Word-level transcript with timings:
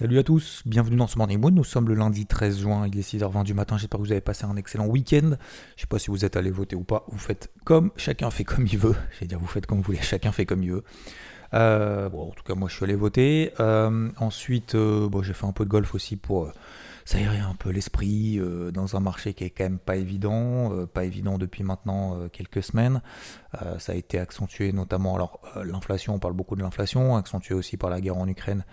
Salut 0.00 0.18
à 0.18 0.22
tous, 0.22 0.62
bienvenue 0.64 0.96
dans 0.96 1.06
ce 1.06 1.18
Morning 1.18 1.38
Moon. 1.38 1.50
Nous 1.50 1.62
sommes 1.62 1.86
le 1.86 1.94
lundi 1.94 2.24
13 2.24 2.60
juin, 2.60 2.88
il 2.90 2.98
est 2.98 3.02
6h20 3.02 3.44
du 3.44 3.52
matin. 3.52 3.76
J'espère 3.76 4.00
que 4.00 4.04
vous 4.06 4.12
avez 4.12 4.22
passé 4.22 4.46
un 4.46 4.56
excellent 4.56 4.86
week-end. 4.86 5.32
Je 5.76 5.82
sais 5.82 5.86
pas 5.86 5.98
si 5.98 6.10
vous 6.10 6.24
êtes 6.24 6.36
allé 6.36 6.50
voter 6.50 6.74
ou 6.74 6.84
pas. 6.84 7.04
Vous 7.08 7.18
faites 7.18 7.50
comme 7.66 7.90
chacun 7.96 8.30
fait 8.30 8.44
comme 8.44 8.66
il 8.66 8.78
veut. 8.78 8.94
Je 9.12 9.20
vais 9.20 9.26
dire, 9.26 9.38
vous 9.38 9.46
faites 9.46 9.66
comme 9.66 9.76
vous 9.76 9.84
voulez, 9.84 10.00
chacun 10.00 10.32
fait 10.32 10.46
comme 10.46 10.62
il 10.62 10.72
veut. 10.72 10.84
Euh, 11.52 12.08
bon, 12.08 12.28
en 12.28 12.30
tout 12.30 12.42
cas, 12.44 12.54
moi 12.54 12.70
je 12.70 12.76
suis 12.76 12.84
allé 12.84 12.94
voter. 12.94 13.52
Euh, 13.60 14.08
ensuite, 14.16 14.74
euh, 14.74 15.10
j'ai 15.20 15.34
fait 15.34 15.44
un 15.44 15.52
peu 15.52 15.66
de 15.66 15.70
golf 15.70 15.94
aussi 15.94 16.16
pour 16.16 16.50
s'aérer 17.04 17.40
un 17.40 17.54
peu 17.54 17.68
l'esprit 17.68 18.40
dans 18.72 18.96
un 18.96 19.00
marché 19.00 19.34
qui 19.34 19.44
est 19.44 19.50
quand 19.50 19.64
même 19.64 19.78
pas 19.78 19.96
évident, 19.96 20.86
pas 20.86 21.04
évident 21.04 21.36
depuis 21.36 21.62
maintenant 21.62 22.28
quelques 22.28 22.62
semaines. 22.62 23.02
Ça 23.78 23.92
a 23.92 23.94
été 23.96 24.18
accentué 24.18 24.72
notamment, 24.72 25.16
alors 25.16 25.40
l'inflation, 25.64 26.14
on 26.14 26.18
parle 26.20 26.34
beaucoup 26.34 26.54
de 26.54 26.62
l'inflation, 26.62 27.16
accentué 27.16 27.54
aussi 27.54 27.76
par 27.76 27.90
la 27.90 28.00
guerre 28.00 28.16
en 28.16 28.28
Ukraine 28.28 28.64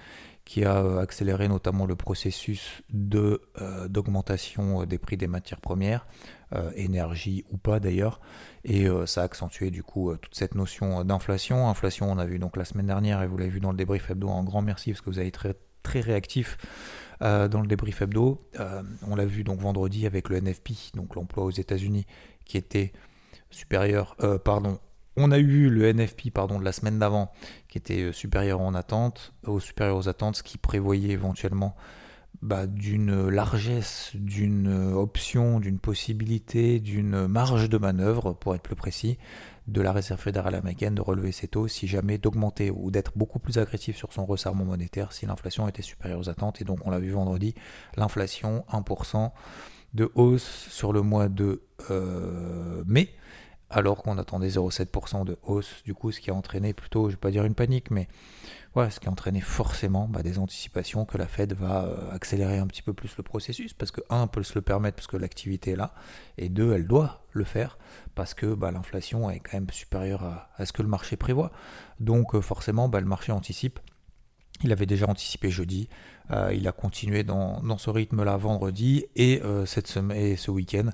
qui 0.48 0.64
a 0.64 1.00
accéléré 1.00 1.50
notamment 1.50 1.86
le 1.86 1.98
processus 1.98 2.82
de 2.90 3.42
euh, 3.62 3.90
d'augmentation 3.90 4.82
euh, 4.82 4.86
des 4.86 4.98
prix 4.98 5.18
des 5.18 5.28
matières 5.28 5.60
premières, 5.60 6.08
euh, 6.56 6.72
énergie 6.76 7.44
ou 7.52 7.58
pas 7.58 7.82
d'ailleurs, 7.82 8.22
et 8.64 8.88
ça 9.06 9.22
a 9.22 9.24
accentué 9.26 9.72
du 9.72 9.84
coup 9.84 10.16
toute 10.16 10.36
cette 10.36 10.56
notion 10.56 11.04
d'inflation. 11.04 11.70
Inflation, 11.70 12.10
on 12.12 12.18
a 12.18 12.26
vu 12.26 12.40
donc 12.40 12.56
la 12.58 12.66
semaine 12.66 12.88
dernière 12.88 13.22
et 13.22 13.28
vous 13.28 13.38
l'avez 13.38 13.50
vu 13.50 13.60
dans 13.60 13.72
le 13.72 13.78
débrief 13.78 14.10
hebdo. 14.10 14.30
Un 14.30 14.44
grand 14.44 14.62
merci 14.62 14.92
parce 14.92 15.02
que 15.02 15.10
vous 15.10 15.20
avez 15.20 15.28
été 15.28 15.38
très 15.38 15.56
très 15.84 16.02
réactif 16.02 16.58
dans 17.22 17.62
le 17.62 17.68
débrief 17.68 18.02
hebdo. 18.02 18.46
On 19.08 19.16
l'a 19.16 19.26
vu 19.26 19.46
donc 19.46 19.62
vendredi 19.62 20.06
avec 20.06 20.28
le 20.28 20.42
NFP, 20.42 20.96
donc 20.96 21.16
l'emploi 21.16 21.46
aux 21.46 21.52
États-Unis, 21.52 22.06
qui 22.44 22.58
était 22.58 22.92
supérieur, 23.52 24.18
pardon, 24.44 24.80
on 25.18 25.32
a 25.32 25.40
eu 25.40 25.70
le 25.70 25.92
NFP 25.92 26.32
pardon, 26.32 26.60
de 26.60 26.64
la 26.64 26.72
semaine 26.72 27.00
d'avant 27.00 27.32
qui 27.68 27.78
était 27.78 28.04
euh, 28.04 28.12
supérieur 28.14 28.62
en 28.62 28.74
attente, 28.74 29.34
supérieur 29.60 29.98
aux 29.98 30.08
attentes, 30.08 30.38
ce 30.38 30.44
qui 30.44 30.58
prévoyait 30.58 31.12
éventuellement 31.12 31.76
bah, 32.42 32.68
d'une 32.68 33.30
largesse, 33.30 34.12
d'une 34.14 34.68
euh, 34.68 34.94
option, 34.94 35.60
d'une 35.60 35.80
possibilité, 35.80 36.80
d'une 36.80 37.28
marge 37.28 37.68
de 37.68 37.78
manœuvre, 37.78 38.34
pour 38.34 38.54
être 38.54 38.62
plus 38.62 38.76
précis, 38.76 39.18
de 39.68 39.82
la 39.82 39.92
réserve 39.92 40.22
fédérale 40.22 40.56
américaine 40.56 40.96
de 40.96 41.02
relever 41.02 41.32
ses 41.32 41.48
taux 41.48 41.68
si 41.68 41.88
jamais 41.88 42.18
d'augmenter 42.18 42.72
ou 42.72 42.92
d'être 42.92 43.12
beaucoup 43.16 43.40
plus 43.40 43.58
agressif 43.58 43.98
sur 43.98 44.14
son 44.14 44.26
resserrement 44.26 44.66
monétaire 44.66 45.12
si 45.12 45.26
l'inflation 45.26 45.68
était 45.68 45.82
supérieure 45.82 46.20
aux 46.20 46.30
attentes. 46.30 46.62
Et 46.62 46.64
donc 46.64 46.80
on 46.86 46.92
l'a 46.92 47.00
vu 47.00 47.12
vendredi, 47.12 47.56
l'inflation 47.98 48.64
1% 48.72 49.32
de 49.94 50.12
hausse 50.16 50.68
sur 50.70 50.94
le 50.94 51.02
mois 51.02 51.28
de 51.28 51.64
euh, 51.90 52.84
mai 52.86 53.10
alors 53.70 54.02
qu'on 54.02 54.18
attendait 54.18 54.48
0,7% 54.48 55.26
de 55.26 55.38
hausse, 55.44 55.84
du 55.84 55.94
coup, 55.94 56.12
ce 56.12 56.20
qui 56.20 56.32
a 56.32 56.34
entraîné 56.34 56.74
plutôt, 56.74 57.10
je 57.10 57.16
vais 57.16 57.20
pas 57.20 57.32
dire 57.32 57.44
une 57.44 57.56
panique, 57.56 57.92
mais 57.92 58.08
voilà, 58.74 58.90
ce 58.90 59.00
qui 59.00 59.08
a 59.08 59.12
entraîné 59.12 59.42
forcément 59.42 60.08
bah, 60.08 60.24
des 60.24 60.40
anticipations 60.40 61.06
que 61.06 61.18
la 61.18 61.28
Fed 61.28 61.54
va 61.54 61.86
euh, 61.86 62.12
accélérer 62.12 62.60
un 62.60 62.68
petit 62.68 62.82
peu 62.82 62.94
plus 62.94 63.18
le 63.18 63.24
processus, 63.24 63.74
parce 63.74 63.92
que, 63.92 64.02
un, 64.10 64.28
peut 64.28 64.44
se 64.44 64.56
le 64.56 64.62
permettre 64.62 64.96
parce 64.96 65.08
que 65.08 65.18
l'activité 65.18 65.72
est 65.72 65.76
là, 65.76 65.94
et 66.38 66.48
deux, 66.50 66.74
elle 66.74 66.88
doit 66.88 67.26
le 67.32 67.44
faire, 67.44 67.78
parce 68.16 68.34
que 68.34 68.54
bah, 68.54 68.72
l'inflation 68.72 69.30
est 69.30 69.40
quand 69.40 69.54
même 69.54 69.70
supérieure 69.72 70.24
à, 70.24 70.50
à, 70.58 70.66
ce 70.66 70.72
que 70.72 70.82
le 70.82 70.88
marché 70.88 71.18
prévoit. 71.18 71.52
Donc, 72.00 72.36
euh, 72.36 72.42
forcément, 72.42 72.88
bah, 72.88 73.02
le 73.02 73.08
marché 73.08 73.32
anticipe. 73.32 73.80
Il 74.64 74.72
avait 74.72 74.86
déjà 74.88 75.08
anticipé 75.08 75.52
jeudi, 75.52 75.88
euh, 76.32 76.52
il 76.54 76.68
a 76.68 76.72
continué 76.72 77.24
dans, 77.24 77.78
ce 77.78 77.90
rythme-là 77.90 78.38
vendredi 78.38 79.06
et, 79.16 79.42
euh, 79.44 79.66
cette 79.66 79.88
semaine, 79.88 80.18
et 80.18 80.36
ce 80.36 80.52
week-end. 80.52 80.90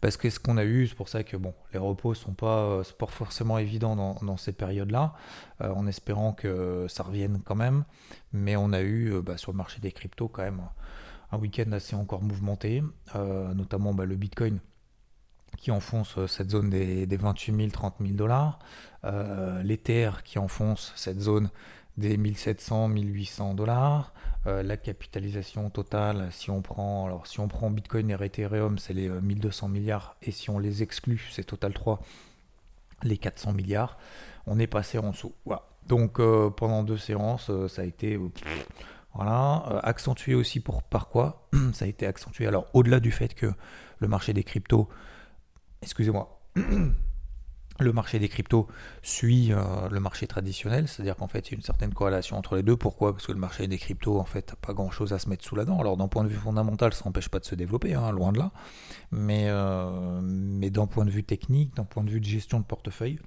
Parce 0.00 0.16
que 0.16 0.28
ce 0.28 0.38
qu'on 0.38 0.56
a 0.56 0.64
eu, 0.64 0.88
c'est 0.88 0.94
pour 0.94 1.08
ça 1.08 1.22
que 1.22 1.36
bon, 1.36 1.54
les 1.72 1.78
repos 1.78 2.14
sont 2.14 2.34
pas, 2.34 2.64
euh, 2.64 2.84
forcément 3.08 3.58
évidents 3.58 3.96
dans, 3.96 4.14
dans 4.22 4.36
ces 4.36 4.52
périodes-là, 4.52 5.14
en 5.60 5.86
espérant 5.86 6.32
que 6.32 6.86
ça 6.88 7.02
revienne 7.02 7.40
quand 7.44 7.54
même. 7.54 7.84
Mais 8.32 8.56
on 8.56 8.72
a 8.72 8.82
eu 8.82 9.22
bah, 9.22 9.38
sur 9.38 9.52
le 9.52 9.56
marché 9.56 9.80
des 9.80 9.92
cryptos 9.92 10.28
quand 10.28 10.42
même 10.42 10.60
un 11.32 11.38
week-end 11.38 11.72
assez 11.72 11.96
encore 11.96 12.22
mouvementé, 12.22 12.82
notamment 13.14 13.94
bah, 13.94 14.04
le 14.04 14.16
Bitcoin 14.16 14.60
qui 15.56 15.70
enfonce 15.70 16.26
cette 16.26 16.50
zone 16.50 16.68
des, 16.68 17.06
des 17.06 17.16
28 17.16 17.56
000, 17.56 17.70
30 17.70 17.94
000 18.00 18.12
dollars, 18.12 18.58
l'Ether 19.62 20.10
qui 20.24 20.38
enfonce 20.38 20.92
cette 20.96 21.20
zone 21.20 21.50
des 21.96 22.16
1700, 22.16 22.88
1800 22.88 23.54
dollars. 23.54 24.12
Euh, 24.46 24.62
la 24.62 24.76
capitalisation 24.76 25.70
totale, 25.70 26.28
si 26.30 26.50
on 26.50 26.62
prend, 26.62 27.06
alors 27.06 27.26
si 27.26 27.40
on 27.40 27.48
prend 27.48 27.70
Bitcoin 27.70 28.10
et 28.10 28.24
Ethereum, 28.24 28.78
c'est 28.78 28.92
les 28.92 29.08
1200 29.08 29.68
milliards, 29.68 30.16
et 30.22 30.30
si 30.30 30.50
on 30.50 30.58
les 30.58 30.82
exclut, 30.82 31.28
c'est 31.32 31.44
Total 31.44 31.72
3, 31.72 32.00
les 33.02 33.18
400 33.18 33.52
milliards. 33.52 33.98
On 34.46 34.58
est 34.58 34.66
passé 34.66 34.98
en 34.98 35.10
dessous. 35.10 35.32
Donc 35.86 36.20
euh, 36.20 36.50
pendant 36.50 36.82
deux 36.82 36.98
séances, 36.98 37.50
euh, 37.50 37.68
ça 37.68 37.82
a 37.82 37.84
été 37.84 38.18
voilà, 39.14 39.80
accentué 39.82 40.34
aussi 40.34 40.60
pour 40.60 40.82
par 40.82 41.08
quoi 41.08 41.48
Ça 41.72 41.86
a 41.86 41.88
été 41.88 42.06
accentué. 42.06 42.46
Alors 42.46 42.66
au-delà 42.74 43.00
du 43.00 43.10
fait 43.10 43.34
que 43.34 43.52
le 43.98 44.08
marché 44.08 44.32
des 44.32 44.44
cryptos, 44.44 44.88
excusez-moi 45.82 46.38
le 47.78 47.92
marché 47.92 48.18
des 48.18 48.28
cryptos 48.28 48.66
suit 49.02 49.52
euh, 49.52 49.88
le 49.90 50.00
marché 50.00 50.26
traditionnel, 50.26 50.88
c'est-à-dire 50.88 51.16
qu'en 51.16 51.28
fait 51.28 51.48
il 51.48 51.52
y 51.52 51.54
a 51.54 51.56
une 51.56 51.62
certaine 51.62 51.92
corrélation 51.92 52.36
entre 52.36 52.56
les 52.56 52.62
deux. 52.62 52.76
Pourquoi? 52.76 53.12
Parce 53.12 53.26
que 53.26 53.32
le 53.32 53.38
marché 53.38 53.66
des 53.66 53.78
cryptos 53.78 54.18
en 54.18 54.24
fait 54.24 54.50
n'a 54.50 54.56
pas 54.56 54.72
grand-chose 54.72 55.12
à 55.12 55.18
se 55.18 55.28
mettre 55.28 55.44
sous 55.44 55.56
la 55.56 55.64
dent. 55.64 55.78
Alors 55.78 55.96
d'un 55.96 56.08
point 56.08 56.24
de 56.24 56.28
vue 56.28 56.36
fondamental, 56.36 56.92
ça 56.94 57.04
n'empêche 57.04 57.28
pas 57.28 57.38
de 57.38 57.44
se 57.44 57.54
développer, 57.54 57.94
hein, 57.94 58.10
loin 58.12 58.32
de 58.32 58.38
là. 58.38 58.50
Mais, 59.10 59.46
euh, 59.48 60.20
mais 60.22 60.70
d'un 60.70 60.86
point 60.86 61.04
de 61.04 61.10
vue 61.10 61.24
technique, 61.24 61.76
d'un 61.76 61.84
point 61.84 62.04
de 62.04 62.10
vue 62.10 62.20
de 62.20 62.26
gestion 62.26 62.60
de 62.60 62.64
portefeuille, 62.64 63.18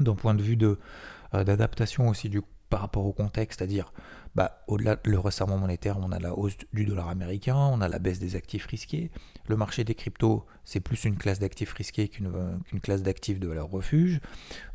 d'un 0.00 0.14
point 0.14 0.34
de 0.34 0.42
vue 0.42 0.58
euh, 0.62 1.44
d'adaptation 1.44 2.08
aussi 2.08 2.28
du 2.28 2.42
par 2.70 2.80
rapport 2.80 3.04
au 3.04 3.12
contexte, 3.12 3.58
c'est-à-dire 3.58 3.92
bah, 4.36 4.62
au-delà 4.68 4.94
de 4.94 5.10
le 5.10 5.18
resserrement 5.18 5.58
monétaire, 5.58 5.98
on 5.98 6.12
a 6.12 6.20
la 6.20 6.34
hausse 6.34 6.56
du 6.72 6.86
dollar 6.86 7.08
américain, 7.08 7.56
on 7.56 7.80
a 7.80 7.88
la 7.88 7.98
baisse 7.98 8.20
des 8.20 8.36
actifs 8.36 8.66
risqués. 8.66 9.10
Le 9.50 9.56
marché 9.56 9.82
des 9.82 9.96
cryptos, 9.96 10.46
c'est 10.62 10.78
plus 10.78 11.04
une 11.04 11.16
classe 11.16 11.40
d'actifs 11.40 11.72
risqués 11.72 12.06
qu'une 12.06 12.30
qu'une 12.66 12.80
classe 12.80 13.02
d'actifs 13.02 13.40
de 13.40 13.48
valeur 13.48 13.68
refuge. 13.68 14.20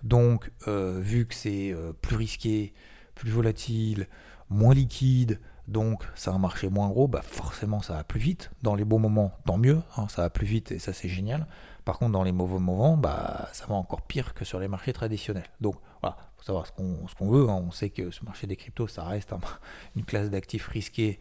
Donc, 0.03 0.52
euh, 0.68 1.00
vu 1.00 1.25
que 1.25 1.34
c'est 1.34 1.72
euh, 1.72 1.94
plus 1.94 2.18
risqué, 2.18 2.74
plus 3.16 3.31
volatile, 3.31 4.09
moins 4.50 4.74
liquide, 4.74 5.40
donc 5.69 6.03
c'est 6.13 6.30
un 6.30 6.40
marché 6.40 6.68
moins 6.68 6.90
gros, 6.90 7.08
bah 7.08 7.22
forcément 7.24 7.81
ça 7.81 7.94
va 7.94 8.03
plus 8.03 8.19
vite. 8.19 8.52
Dans 8.63 8.75
les 8.75 8.84
bons 8.84 9.00
moments, 9.00 9.31
tant 9.46 9.58
mieux, 9.58 9.81
hein, 9.96 10.09
ça 10.09 10.24
va 10.24 10.30
plus 10.30 10.46
vite 10.46 10.74
et 10.74 10.80
ça 10.80 10.92
c'est 10.92 11.07
génial. 11.07 11.47
Par 11.86 11.97
contre, 11.97 12.12
dans 12.12 12.24
les 12.24 12.34
mauvais 12.34 12.59
moments, 12.59 12.97
bah, 12.97 13.47
ça 13.53 13.66
va 13.68 13.75
encore 13.75 14.02
pire 14.02 14.34
que 14.34 14.44
sur 14.44 14.59
les 14.59 14.68
marchés 14.68 14.92
traditionnels. 14.92 15.47
Donc 15.62 15.75
voilà, 16.02 16.18
savoir 16.45 16.67
ce 16.67 16.72
qu'on 16.72 17.29
veut. 17.29 17.50
Hein. 17.50 17.63
On 17.67 17.72
sait 17.72 17.89
que 17.89 18.11
ce 18.11 18.23
marché 18.23 18.45
des 18.47 18.56
cryptos, 18.56 18.88
ça 18.88 19.03
reste 19.03 19.33
un, 19.33 19.39
une 19.95 20.06
classe 20.06 20.29
d'actifs 20.29 20.67
risqués, 20.67 21.19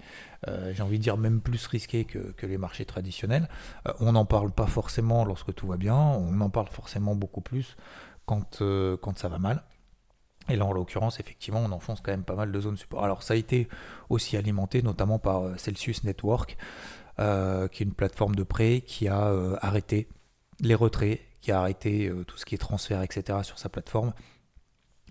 euh, 0.49 0.73
j'ai 0.75 0.83
envie 0.83 0.99
de 0.99 1.03
dire 1.03 1.17
même 1.17 1.41
plus 1.41 1.67
risqué 1.67 2.05
que, 2.05 2.19
que 2.19 2.47
les 2.47 2.59
marchés 2.59 2.85
traditionnels. 2.85 3.49
Euh, 3.89 3.93
on 4.01 4.13
n'en 4.13 4.27
parle 4.27 4.51
pas 4.51 4.67
forcément 4.67 5.25
lorsque 5.25 5.55
tout 5.55 5.67
va 5.67 5.77
bien, 5.77 5.97
on 5.97 6.41
en 6.41 6.51
parle 6.51 6.69
forcément 6.69 7.15
beaucoup 7.15 7.41
plus 7.41 7.77
quand, 8.27 8.61
euh, 8.61 8.97
quand 8.99 9.19
ça 9.19 9.29
va 9.29 9.39
mal. 9.39 9.65
Et 10.51 10.57
là, 10.57 10.67
en 10.67 10.73
l'occurrence, 10.73 11.21
effectivement, 11.21 11.61
on 11.61 11.73
enfonce 11.73 12.03
quand 12.03 12.11
même 12.11 12.25
pas 12.25 12.37
mal 12.37 12.53
de 12.53 12.61
zones 12.61 12.77
support. 12.77 13.03
Alors, 13.03 13.23
ça 13.23 13.33
a 13.33 13.37
été 13.39 13.67
aussi 14.11 14.37
alimenté 14.37 14.83
notamment 14.83 15.19
par 15.19 15.59
Celsius 15.59 16.05
Network, 16.05 16.59
qui 17.17 17.23
est 17.23 17.81
une 17.87 17.95
plateforme 17.95 18.35
de 18.35 18.43
prêt 18.43 18.83
qui 18.83 19.09
a 19.09 19.33
arrêté 19.63 20.07
les 20.61 20.75
retraits, 20.75 21.23
qui 21.41 21.51
a 21.51 21.61
arrêté 21.61 22.13
tout 22.27 22.37
ce 22.37 22.45
qui 22.45 22.55
est 22.55 22.59
transfert, 22.59 23.01
etc. 23.01 23.39
sur 23.43 23.59
sa 23.59 23.71
plateforme, 23.71 24.13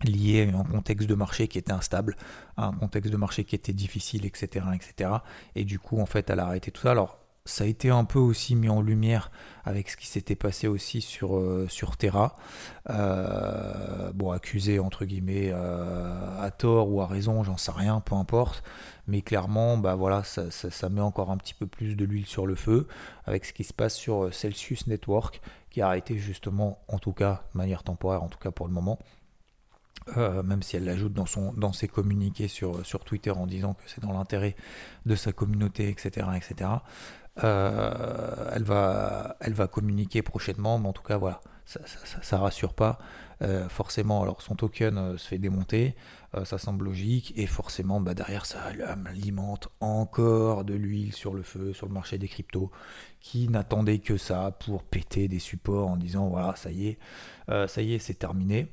lié 0.04 0.52
à 0.54 0.58
un 0.58 0.64
contexte 0.64 1.08
de 1.08 1.16
marché 1.16 1.48
qui 1.48 1.58
était 1.58 1.72
instable, 1.72 2.16
à 2.58 2.66
un 2.68 2.74
contexte 2.74 3.12
de 3.12 3.18
marché 3.18 3.44
qui 3.44 3.56
était 3.56 3.74
difficile, 3.74 4.26
etc. 4.26 4.66
etc. 4.74 5.12
Et 5.56 5.64
du 5.66 5.80
coup, 5.80 6.00
en 6.00 6.06
fait, 6.06 6.30
elle 6.30 6.40
a 6.40 6.46
arrêté 6.46 6.72
tout 6.72 6.82
ça. 6.82 6.92
Alors, 6.92 7.24
ça 7.46 7.66
a 7.66 7.68
été 7.68 7.90
un 7.90 8.06
peu 8.06 8.20
aussi 8.20 8.56
mis 8.56 8.70
en 8.70 8.82
lumière 8.82 9.30
avec 9.66 9.90
ce 9.90 9.98
qui 9.98 10.08
s'était 10.08 10.36
passé 10.36 10.68
aussi 10.68 11.02
sur, 11.02 11.36
euh, 11.38 11.68
Terra. 11.98 12.38
Euh, 12.90 14.12
bon, 14.14 14.32
accusé 14.32 14.80
entre 14.80 15.04
guillemets 15.06 15.52
euh, 15.54 16.42
à 16.42 16.52
tort 16.52 16.90
ou 16.90 17.02
à 17.02 17.08
raison, 17.08 17.44
j'en 17.44 17.58
sais 17.58 17.72
rien, 17.72 18.00
peu 18.00 18.16
importe. 18.16 18.64
Mais 19.08 19.22
clairement, 19.22 19.78
bah 19.78 19.96
voilà, 19.96 20.24
ça, 20.24 20.50
ça, 20.52 20.72
ça, 20.72 20.88
met 20.88 21.02
encore 21.02 21.32
un 21.32 21.38
petit 21.38 21.54
peu 21.54 21.68
plus 21.68 21.96
de 21.96 22.06
l'huile 22.06 22.26
sur 22.26 22.48
le 22.48 22.56
feu 22.56 22.88
avec 23.26 23.44
ce 23.44 23.52
qui 23.52 23.66
se 23.66 23.74
passe 23.74 23.96
sur 23.96 24.34
Celsius 24.34 24.88
Network, 24.88 25.42
qui 25.70 25.82
a 25.82 25.88
arrêté 25.88 26.18
justement, 26.18 26.80
en 26.88 27.00
tout 27.00 27.14
cas 27.14 27.44
de 27.54 27.58
manière 27.58 27.84
temporaire, 27.84 28.24
en 28.24 28.30
tout 28.30 28.40
cas 28.40 28.52
pour 28.52 28.68
le 28.68 28.74
moment, 28.74 29.00
Euh, 30.18 30.44
même 30.44 30.62
si 30.62 30.76
elle 30.76 30.86
l'ajoute 30.86 31.14
dans, 31.14 31.26
dans 31.56 31.72
ses 31.72 31.88
communiqués 31.88 32.50
sur, 32.50 32.86
sur 32.86 33.06
Twitter 33.06 33.32
en 33.32 33.48
disant 33.48 33.74
que 33.74 33.84
c'est 33.88 34.02
dans 34.02 34.12
l'intérêt 34.12 34.56
de 35.06 35.16
sa 35.16 35.32
communauté, 35.32 35.90
etc. 35.90 36.28
etc. 36.36 36.70
Euh, 37.44 38.52
elle, 38.54 38.64
va, 38.64 39.38
elle 39.40 39.54
va 39.54 39.68
communiquer 39.68 40.22
prochainement, 40.22 40.78
mais 40.78 40.90
en 40.90 40.94
tout 40.94 41.04
cas, 41.04 41.18
voilà, 41.18 41.40
ça, 41.66 41.80
ça, 42.22 42.38
rassure 42.38 42.74
pas. 42.74 43.00
Euh, 43.42 43.68
forcément, 43.70 44.22
alors 44.22 44.42
son 44.42 44.56
token 44.56 45.18
se 45.18 45.28
fait 45.28 45.38
démonter, 45.38 45.96
ça 46.46 46.58
semble 46.58 46.86
logique, 46.86 47.34
et 47.38 47.46
forcément, 47.46 48.02
bah, 48.02 48.14
derrière, 48.14 48.46
ça 48.46 48.60
alimente 49.06 49.70
encore 49.80 50.66
de 50.66 50.74
l'huile 50.74 51.14
sur 51.14 51.34
le 51.34 51.44
feu, 51.44 51.74
sur 51.74 51.88
le 51.88 51.94
marché 51.94 52.18
des 52.18 52.28
cryptos, 52.28 52.72
qui 53.22 53.48
n'attendait 53.48 54.00
que 54.00 54.18
ça 54.18 54.52
pour 54.66 54.84
péter 54.84 55.28
des 55.28 55.40
supports 55.40 55.90
en 55.90 55.98
disant 55.98 56.28
voilà, 56.28 56.56
ça 56.56 56.72
y 56.72 56.88
est, 56.88 56.98
ça 57.68 57.82
y 57.82 57.94
est, 57.94 58.00
c'est 58.00 58.16
terminé 58.16 58.68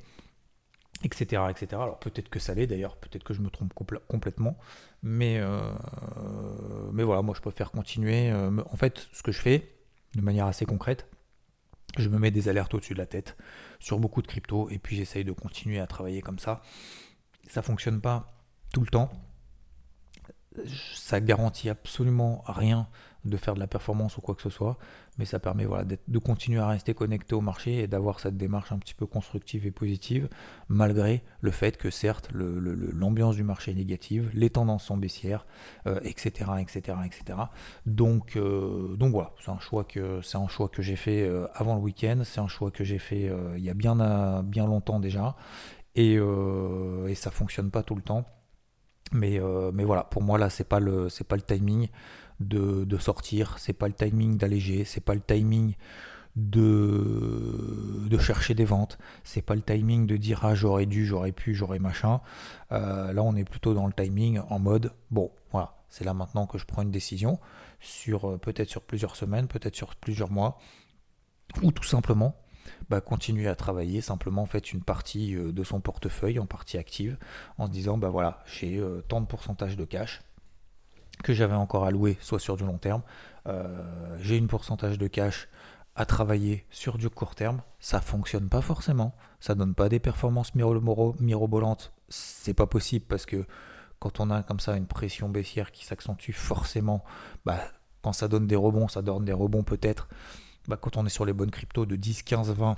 etc. 1.03 1.43
etc. 1.49 1.67
Alors 1.73 1.99
peut-être 1.99 2.29
que 2.29 2.39
ça 2.39 2.53
l'est 2.53 2.67
d'ailleurs, 2.67 2.97
peut-être 2.97 3.23
que 3.23 3.33
je 3.33 3.41
me 3.41 3.49
trompe 3.49 3.73
complètement, 4.07 4.57
mais, 5.03 5.37
euh, 5.39 5.61
mais 6.93 7.03
voilà, 7.03 7.21
moi 7.21 7.33
je 7.35 7.41
préfère 7.41 7.71
continuer. 7.71 8.31
Euh, 8.31 8.61
en 8.69 8.77
fait, 8.77 9.07
ce 9.13 9.23
que 9.23 9.31
je 9.31 9.39
fais, 9.39 9.69
de 10.15 10.21
manière 10.21 10.45
assez 10.45 10.65
concrète, 10.65 11.07
je 11.97 12.07
me 12.09 12.19
mets 12.19 12.31
des 12.31 12.49
alertes 12.49 12.73
au-dessus 12.73 12.93
de 12.93 12.99
la 12.99 13.05
tête 13.05 13.35
sur 13.79 13.99
beaucoup 13.99 14.21
de 14.21 14.27
crypto, 14.27 14.69
et 14.69 14.77
puis 14.77 14.95
j'essaye 14.95 15.25
de 15.25 15.31
continuer 15.31 15.79
à 15.79 15.87
travailler 15.87 16.21
comme 16.21 16.39
ça. 16.39 16.61
Ça 17.47 17.61
fonctionne 17.61 17.99
pas 17.99 18.27
tout 18.73 18.81
le 18.81 18.87
temps, 18.87 19.11
ça 20.95 21.21
garantit 21.21 21.69
absolument 21.69 22.43
rien 22.45 22.87
de 23.25 23.37
faire 23.37 23.53
de 23.53 23.59
la 23.59 23.67
performance 23.67 24.17
ou 24.17 24.21
quoi 24.21 24.33
que 24.33 24.41
ce 24.41 24.49
soit, 24.49 24.77
mais 25.17 25.25
ça 25.25 25.39
permet 25.39 25.65
voilà, 25.65 25.83
de 25.85 26.19
continuer 26.19 26.59
à 26.59 26.67
rester 26.67 26.93
connecté 26.93 27.35
au 27.35 27.41
marché 27.41 27.79
et 27.79 27.87
d'avoir 27.87 28.19
cette 28.19 28.35
démarche 28.35 28.71
un 28.71 28.79
petit 28.79 28.95
peu 28.95 29.05
constructive 29.05 29.67
et 29.67 29.71
positive, 29.71 30.27
malgré 30.69 31.23
le 31.41 31.51
fait 31.51 31.77
que 31.77 31.91
certes 31.91 32.29
l'ambiance 32.33 33.35
du 33.35 33.43
marché 33.43 33.71
est 33.71 33.75
négative, 33.75 34.31
les 34.33 34.49
tendances 34.49 34.85
sont 34.85 34.97
baissières, 34.97 35.45
etc., 36.03 36.51
etc., 36.59 36.97
etc. 37.05 37.39
Donc, 37.85 38.35
euh, 38.35 38.95
donc 38.97 39.11
voilà, 39.11 39.33
c'est 39.43 39.51
un 39.51 39.59
choix 39.59 39.83
que 39.83 40.21
c'est 40.21 40.37
un 40.37 40.47
choix 40.47 40.67
que 40.69 40.81
j'ai 40.81 40.95
fait 40.95 41.21
euh, 41.21 41.47
avant 41.53 41.75
le 41.75 41.81
week-end, 41.81 42.21
c'est 42.23 42.41
un 42.41 42.47
choix 42.47 42.71
que 42.71 42.83
j'ai 42.83 42.99
fait 42.99 43.29
euh, 43.29 43.55
il 43.57 43.63
y 43.63 43.69
a 43.69 43.75
bien, 43.75 44.41
bien 44.43 44.65
longtemps 44.65 44.99
déjà, 44.99 45.35
et, 45.95 46.15
et 46.15 47.15
ça 47.15 47.29
fonctionne 47.31 47.69
pas 47.69 47.83
tout 47.83 47.95
le 47.95 48.01
temps. 48.01 48.25
Mais, 49.11 49.39
euh, 49.39 49.71
mais 49.73 49.83
voilà, 49.83 50.03
pour 50.03 50.21
moi 50.21 50.37
là, 50.37 50.49
c'est 50.49 50.67
pas 50.67 50.79
le 50.79 51.09
c'est 51.09 51.27
pas 51.27 51.35
le 51.35 51.41
timing 51.41 51.89
de, 52.39 52.85
de 52.85 52.97
sortir, 52.97 53.55
c'est 53.59 53.73
pas 53.73 53.87
le 53.87 53.93
timing 53.93 54.37
d'alléger, 54.37 54.85
c'est 54.85 55.01
pas 55.01 55.13
le 55.13 55.21
timing 55.21 55.75
de, 56.35 58.07
de 58.07 58.17
chercher 58.17 58.53
des 58.53 58.63
ventes, 58.65 58.97
c'est 59.23 59.41
pas 59.41 59.55
le 59.55 59.61
timing 59.61 60.07
de 60.07 60.15
dire 60.17 60.39
ah 60.43 60.55
j'aurais 60.55 60.85
dû, 60.85 61.05
j'aurais 61.05 61.33
pu, 61.33 61.53
j'aurais 61.53 61.79
machin. 61.79 62.21
Euh, 62.71 63.11
là, 63.13 63.21
on 63.23 63.35
est 63.35 63.43
plutôt 63.43 63.73
dans 63.73 63.87
le 63.87 63.93
timing 63.93 64.39
en 64.49 64.59
mode 64.59 64.93
bon, 65.11 65.31
voilà, 65.51 65.75
c'est 65.89 66.05
là 66.05 66.13
maintenant 66.13 66.47
que 66.47 66.57
je 66.57 66.65
prends 66.65 66.81
une 66.81 66.91
décision 66.91 67.39
sur 67.79 68.29
euh, 68.29 68.37
peut-être 68.37 68.69
sur 68.69 68.81
plusieurs 68.81 69.15
semaines, 69.15 69.47
peut-être 69.47 69.75
sur 69.75 69.95
plusieurs 69.95 70.31
mois, 70.31 70.57
ou 71.63 71.71
tout 71.71 71.83
simplement 71.83 72.35
bah, 72.89 73.01
continuer 73.01 73.47
à 73.47 73.55
travailler, 73.55 74.01
simplement 74.01 74.45
fait 74.45 74.73
une 74.73 74.81
partie 74.81 75.35
euh, 75.35 75.51
de 75.51 75.63
son 75.63 75.79
portefeuille 75.79 76.39
en 76.39 76.45
partie 76.45 76.77
active, 76.77 77.17
en 77.57 77.67
se 77.67 77.71
disant 77.71 77.97
bah 77.97 78.09
voilà, 78.09 78.43
j'ai 78.45 78.77
euh, 78.77 79.01
tant 79.07 79.21
de 79.21 79.25
pourcentage 79.25 79.77
de 79.77 79.85
cash 79.85 80.21
que 81.23 81.33
j'avais 81.33 81.55
encore 81.55 81.85
à 81.85 81.91
louer, 81.91 82.17
soit 82.21 82.39
sur 82.39 82.57
du 82.57 82.63
long 82.65 82.77
terme, 82.77 83.03
euh, 83.47 84.17
j'ai 84.19 84.37
une 84.37 84.47
pourcentage 84.47 84.97
de 84.97 85.07
cash 85.07 85.47
à 85.95 86.05
travailler 86.05 86.65
sur 86.69 86.97
du 86.97 87.09
court 87.09 87.35
terme, 87.35 87.61
ça 87.79 88.01
fonctionne 88.01 88.49
pas 88.49 88.61
forcément, 88.61 89.13
ça 89.39 89.55
donne 89.55 89.75
pas 89.75 89.89
des 89.89 89.99
performances 89.99 90.55
mirobolantes, 90.55 91.93
c'est 92.09 92.53
pas 92.53 92.65
possible 92.65 93.05
parce 93.07 93.25
que 93.25 93.45
quand 93.99 94.19
on 94.19 94.31
a 94.31 94.41
comme 94.41 94.59
ça 94.59 94.77
une 94.77 94.87
pression 94.87 95.29
baissière 95.29 95.71
qui 95.71 95.85
s'accentue 95.85 96.31
forcément, 96.31 97.03
bah, 97.45 97.59
quand 98.01 98.13
ça 98.13 98.27
donne 98.27 98.47
des 98.47 98.55
rebonds, 98.55 98.87
ça 98.87 99.01
donne 99.01 99.25
des 99.25 99.33
rebonds 99.33 99.63
peut-être, 99.63 100.07
bah, 100.67 100.77
quand 100.77 100.97
on 100.97 101.05
est 101.05 101.09
sur 101.09 101.25
les 101.25 101.33
bonnes 101.33 101.51
cryptos 101.51 101.85
de 101.85 101.95
10, 101.95 102.23
15, 102.23 102.53
20, 102.53 102.75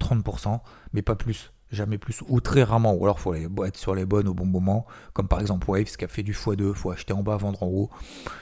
30%, 0.00 0.60
mais 0.92 1.02
pas 1.02 1.14
plus, 1.14 1.52
jamais 1.70 1.98
plus, 1.98 2.22
ou 2.28 2.40
très 2.40 2.62
rarement, 2.62 2.94
ou 2.94 3.04
alors 3.04 3.18
il 3.18 3.22
faut 3.22 3.64
être 3.64 3.76
sur 3.76 3.94
les 3.94 4.04
bonnes 4.04 4.28
au 4.28 4.34
bon 4.34 4.46
moment, 4.46 4.86
comme 5.12 5.28
par 5.28 5.40
exemple 5.40 5.70
Waves 5.70 5.96
qui 5.96 6.04
a 6.04 6.08
fait 6.08 6.22
du 6.22 6.32
x2, 6.32 6.68
il 6.68 6.74
faut 6.74 6.90
acheter 6.90 7.12
en 7.12 7.22
bas, 7.22 7.36
vendre 7.36 7.62
en 7.62 7.66
haut, 7.66 7.90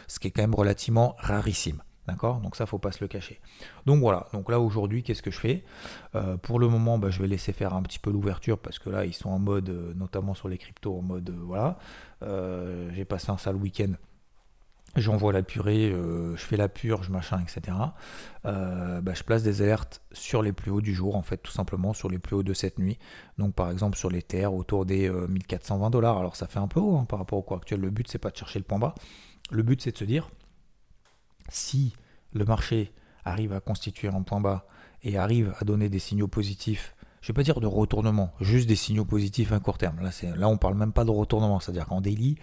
ce 0.06 0.18
qui 0.18 0.28
est 0.28 0.30
quand 0.30 0.42
même 0.42 0.54
relativement 0.54 1.16
rarissime. 1.18 1.82
D'accord? 2.08 2.40
Donc 2.40 2.56
ça, 2.56 2.66
faut 2.66 2.80
pas 2.80 2.90
se 2.90 3.02
le 3.02 3.06
cacher. 3.06 3.40
Donc 3.86 4.00
voilà, 4.00 4.26
donc 4.32 4.50
là 4.50 4.58
aujourd'hui, 4.58 5.04
qu'est-ce 5.04 5.22
que 5.22 5.30
je 5.30 5.38
fais? 5.38 5.64
Euh, 6.16 6.36
Pour 6.36 6.58
le 6.58 6.68
moment, 6.68 6.98
bah, 6.98 7.10
je 7.10 7.22
vais 7.22 7.28
laisser 7.28 7.52
faire 7.52 7.74
un 7.74 7.82
petit 7.82 8.00
peu 8.00 8.10
l'ouverture 8.10 8.58
parce 8.58 8.80
que 8.80 8.90
là, 8.90 9.04
ils 9.04 9.12
sont 9.12 9.30
en 9.30 9.38
mode, 9.38 9.68
euh, 9.68 9.94
notamment 9.94 10.34
sur 10.34 10.48
les 10.48 10.58
cryptos, 10.58 10.98
en 10.98 11.02
mode, 11.02 11.30
euh, 11.30 11.38
voilà. 11.44 11.78
J'ai 12.92 13.04
passé 13.04 13.30
un 13.30 13.38
sale 13.38 13.54
week-end 13.54 13.92
j'envoie 14.96 15.32
la 15.32 15.42
purée, 15.42 15.90
euh, 15.90 16.36
je 16.36 16.44
fais 16.44 16.56
la 16.56 16.68
purge, 16.68 17.08
machin, 17.08 17.40
etc. 17.40 17.76
Euh, 18.44 19.00
bah, 19.00 19.14
je 19.14 19.22
place 19.22 19.42
des 19.42 19.62
alertes 19.62 20.02
sur 20.12 20.42
les 20.42 20.52
plus 20.52 20.70
hauts 20.70 20.80
du 20.80 20.94
jour, 20.94 21.16
en 21.16 21.22
fait, 21.22 21.38
tout 21.38 21.52
simplement 21.52 21.94
sur 21.94 22.10
les 22.10 22.18
plus 22.18 22.36
hauts 22.36 22.42
de 22.42 22.52
cette 22.52 22.78
nuit. 22.78 22.98
Donc, 23.38 23.54
par 23.54 23.70
exemple, 23.70 23.96
sur 23.96 24.10
les 24.10 24.22
terres 24.22 24.52
autour 24.52 24.84
des 24.84 25.08
1420 25.08 25.86
euh, 25.86 25.90
dollars. 25.90 26.18
Alors, 26.18 26.36
ça 26.36 26.46
fait 26.46 26.58
un 26.58 26.68
peu 26.68 26.80
haut 26.80 26.96
hein, 26.96 27.04
par 27.04 27.18
rapport 27.18 27.38
au 27.38 27.42
cours 27.42 27.56
actuel. 27.56 27.80
Le 27.80 27.90
but, 27.90 28.08
c'est 28.08 28.18
pas 28.18 28.30
de 28.30 28.36
chercher 28.36 28.58
le 28.58 28.64
point 28.64 28.78
bas. 28.78 28.94
Le 29.50 29.62
but, 29.62 29.80
c'est 29.80 29.92
de 29.92 29.98
se 29.98 30.04
dire 30.04 30.30
si 31.48 31.94
le 32.32 32.44
marché 32.44 32.92
arrive 33.24 33.52
à 33.52 33.60
constituer 33.60 34.08
un 34.08 34.22
point 34.22 34.40
bas 34.40 34.66
et 35.02 35.16
arrive 35.16 35.54
à 35.58 35.64
donner 35.64 35.88
des 35.88 35.98
signaux 35.98 36.28
positifs. 36.28 36.94
Je 37.20 37.26
ne 37.26 37.34
vais 37.34 37.36
pas 37.36 37.42
dire 37.44 37.60
de 37.60 37.66
retournement, 37.66 38.32
juste 38.40 38.68
des 38.68 38.76
signaux 38.76 39.04
positifs 39.04 39.52
à 39.52 39.60
court 39.60 39.78
terme. 39.78 40.00
Là, 40.00 40.10
là 40.36 40.48
on 40.48 40.56
parle 40.56 40.74
même 40.74 40.92
pas 40.92 41.04
de 41.04 41.10
retournement, 41.10 41.60
c'est-à-dire 41.60 41.86
qu'en 41.86 42.00
daily, 42.00 42.36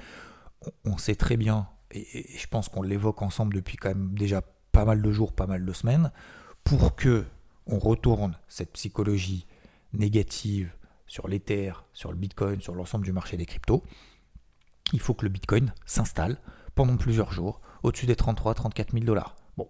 on 0.86 0.98
sait 0.98 1.16
très 1.16 1.36
bien 1.36 1.68
et, 1.91 2.38
je 2.38 2.47
pense 2.47 2.69
qu'on 2.69 2.81
l'évoque 2.81 3.21
ensemble 3.21 3.53
depuis 3.53 3.77
quand 3.77 3.89
même 3.89 4.13
déjà 4.13 4.41
pas 4.71 4.86
mal 4.86 5.01
de 5.01 5.12
jours, 5.12 5.33
pas 5.33 5.47
mal 5.47 5.65
de 5.65 5.74
semaines, 5.74 6.12
pour 6.63 6.95
que 6.95 7.25
on 7.65 7.80
retourne 7.80 8.38
cette 8.47 8.74
psychologie 8.74 9.45
négative 9.94 10.71
sur 11.07 11.27
l'Ether, 11.27 11.74
sur 11.94 12.12
le 12.12 12.18
Bitcoin, 12.18 12.62
sur 12.62 12.75
l'ensemble 12.75 13.06
du 13.06 13.12
marché 13.12 13.38
des 13.38 13.45
cryptos, 13.45 13.83
il 14.94 15.00
faut 15.00 15.13
que 15.13 15.25
le 15.25 15.30
Bitcoin 15.30 15.74
s'installe 15.86 16.38
pendant 16.75 16.97
plusieurs 16.97 17.31
jours 17.31 17.62
au-dessus 17.83 18.06
des 18.06 18.15
33 18.15 18.53
34 18.56 18.91
000 18.94 19.06
dollars. 19.06 19.36
Bon, 19.57 19.68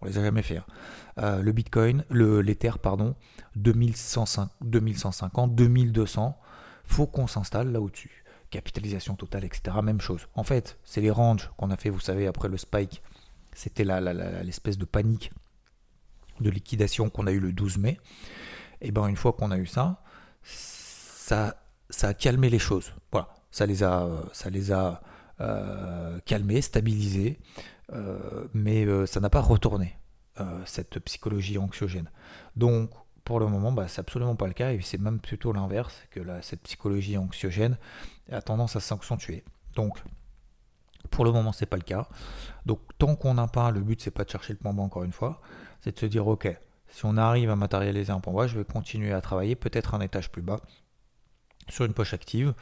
on 0.00 0.06
les 0.06 0.18
a 0.18 0.22
jamais 0.22 0.42
fait. 0.42 0.58
Hein. 0.58 0.66
Euh, 1.18 1.42
le 1.42 1.52
Bitcoin, 1.52 2.04
le 2.08 2.40
l'Ether, 2.40 2.72
pardon, 2.80 3.14
2150, 3.56 5.54
2200, 5.54 6.38
faut 6.84 7.06
qu'on 7.06 7.26
s'installe 7.26 7.72
là 7.72 7.80
au-dessus 7.80 8.24
capitalisation 8.50 9.14
totale, 9.14 9.44
etc. 9.44 9.76
Même 9.82 10.00
chose. 10.00 10.28
En 10.34 10.44
fait, 10.44 10.78
c'est 10.84 11.00
les 11.00 11.10
ranges 11.10 11.50
qu'on 11.56 11.70
a 11.70 11.76
fait, 11.76 11.90
vous 11.90 12.00
savez, 12.00 12.26
après 12.26 12.48
le 12.48 12.56
spike. 12.56 13.02
C'était 13.54 13.84
l'espèce 13.84 14.78
de 14.78 14.84
panique 14.84 15.32
de 16.40 16.50
liquidation 16.50 17.10
qu'on 17.10 17.26
a 17.26 17.32
eu 17.32 17.40
le 17.40 17.52
12 17.52 17.78
mai. 17.78 17.98
Et 18.80 18.92
bien, 18.92 19.06
une 19.06 19.16
fois 19.16 19.32
qu'on 19.32 19.50
a 19.50 19.58
eu 19.58 19.66
ça, 19.66 20.02
ça, 20.42 21.54
a 22.02 22.14
calmé 22.14 22.48
les 22.48 22.58
choses. 22.58 22.92
Voilà, 23.12 23.28
ça 23.50 23.66
les 23.66 23.82
a, 23.82 24.08
ça 24.32 24.50
les 24.50 24.72
a 24.72 25.02
euh, 25.40 26.18
calmés, 26.24 26.60
stabilisés, 26.60 27.38
euh, 27.92 28.46
mais 28.54 28.84
euh, 28.84 29.06
ça 29.06 29.20
n'a 29.20 29.30
pas 29.30 29.40
retourné 29.40 29.96
cette 30.64 30.98
psychologie 31.00 31.58
anxiogène. 31.58 32.10
Donc, 32.56 32.88
pour 33.30 33.38
le 33.38 33.46
moment, 33.46 33.70
bah, 33.70 33.86
c'est 33.86 34.00
absolument 34.00 34.34
pas 34.34 34.48
le 34.48 34.54
cas, 34.54 34.72
et 34.72 34.80
c'est 34.82 34.98
même 34.98 35.20
plutôt 35.20 35.52
l'inverse, 35.52 35.94
que 36.10 36.18
cette 36.42 36.62
psychologie 36.62 37.16
anxiogène 37.16 37.78
a 38.32 38.42
tendance 38.42 38.74
à 38.74 38.80
s'accentuer. 38.80 39.44
Donc, 39.76 40.02
pour 41.12 41.24
le 41.24 41.30
moment, 41.30 41.52
c'est 41.52 41.66
pas 41.66 41.76
le 41.76 41.84
cas. 41.84 42.08
Donc, 42.66 42.80
tant 42.98 43.14
qu'on 43.14 43.34
n'a 43.34 43.46
pas, 43.46 43.70
le 43.70 43.82
but 43.82 44.02
c'est 44.02 44.10
pas 44.10 44.24
de 44.24 44.30
chercher 44.30 44.54
le 44.54 44.58
point 44.58 44.74
bas 44.74 44.82
encore 44.82 45.04
une 45.04 45.12
fois, 45.12 45.40
c'est 45.80 45.94
de 45.94 46.00
se 46.00 46.06
dire, 46.06 46.26
ok, 46.26 46.48
si 46.88 47.04
on 47.04 47.16
arrive 47.16 47.50
à 47.50 47.54
matérialiser 47.54 48.10
un 48.10 48.18
point 48.18 48.32
bas, 48.32 48.48
je 48.48 48.58
vais 48.58 48.64
continuer 48.64 49.12
à 49.12 49.20
travailler, 49.20 49.54
peut-être 49.54 49.94
un 49.94 50.00
étage 50.00 50.32
plus 50.32 50.42
bas, 50.42 50.58
sur 51.68 51.84
une 51.84 51.94
poche 51.94 52.14
active. 52.14 52.52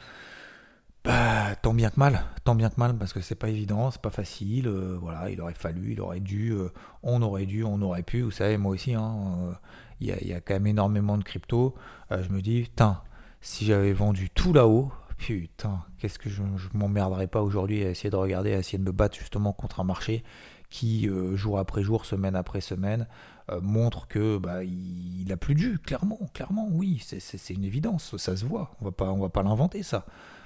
Bah, 1.03 1.55
tant 1.55 1.73
bien 1.73 1.89
que 1.89 1.99
mal, 1.99 2.25
tant 2.43 2.53
bien 2.53 2.69
que 2.69 2.77
mal, 2.77 2.95
parce 2.95 3.13
que 3.13 3.21
c'est 3.21 3.33
pas 3.33 3.49
évident, 3.49 3.89
c'est 3.89 4.01
pas 4.01 4.11
facile. 4.11 4.67
Euh, 4.67 4.97
voilà, 5.01 5.31
il 5.31 5.41
aurait 5.41 5.53
fallu, 5.53 5.93
il 5.93 6.01
aurait 6.01 6.19
dû, 6.19 6.51
euh, 6.51 6.69
on 7.01 7.21
aurait 7.21 7.45
dû, 7.45 7.63
on 7.63 7.81
aurait 7.81 8.03
pu. 8.03 8.21
Vous 8.21 8.31
savez, 8.31 8.57
moi 8.57 8.73
aussi, 8.73 8.93
hein, 8.93 9.15
euh, 9.39 9.53
il 10.01 10.27
y, 10.27 10.33
a, 10.33 10.41
quand 10.41 10.53
même 10.53 10.67
énormément 10.67 11.17
de 11.17 11.23
crypto. 11.23 11.75
Euh, 12.11 12.23
je 12.23 12.29
me 12.29 12.41
dis, 12.41 12.63
putain, 12.63 13.01
si 13.41 13.65
j'avais 13.65 13.93
vendu 13.93 14.29
tout 14.29 14.53
là-haut, 14.53 14.91
putain, 15.17 15.83
qu'est-ce 15.97 16.19
que 16.19 16.29
je, 16.29 16.41
je 16.57 16.67
m'emmerderais 16.73 17.27
pas 17.27 17.41
aujourd'hui 17.41 17.83
à 17.83 17.89
essayer 17.89 18.09
de 18.09 18.15
regarder, 18.15 18.53
à 18.53 18.59
essayer 18.59 18.77
de 18.77 18.83
me 18.83 18.91
battre 18.91 19.17
justement 19.17 19.51
contre 19.51 19.79
un 19.79 19.83
marché 19.83 20.23
qui, 20.69 21.09
euh, 21.09 21.35
jour 21.35 21.59
après 21.59 21.83
jour, 21.83 22.05
semaine 22.05 22.35
après 22.35 22.61
semaine, 22.61 23.07
euh, 23.49 23.59
montre 23.61 24.07
que 24.07 24.37
bah, 24.37 24.63
il, 24.63 25.31
a 25.31 25.37
plus 25.37 25.55
dû, 25.55 25.79
clairement, 25.79 26.19
clairement, 26.33 26.67
oui, 26.71 27.03
c'est 27.03 27.53
une 27.53 27.63
évidence, 27.63 28.15
ça 28.17 28.37
se 28.37 28.45
voit, 28.45 28.71
on 28.81 28.85
va 28.85 28.91
pas, 28.91 29.11
on 29.11 29.19
va 29.19 29.29
pas 29.29 29.43
l'inventer 29.43 29.83
ça. 29.83 30.05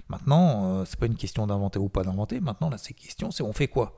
Maintenant, 0.10 0.84
c'est 0.86 1.00
pas 1.00 1.06
une 1.06 1.16
question 1.16 1.48
d'inventer 1.48 1.80
ou 1.80 1.90
pas 1.90 2.04
d'inventer, 2.04 2.40
maintenant, 2.40 2.70
là, 2.70 2.78
c'est 2.78 2.94
question, 2.94 3.32
c'est 3.32 3.44
on 3.44 3.54
fait 3.54 3.68
quoi? 3.68 3.96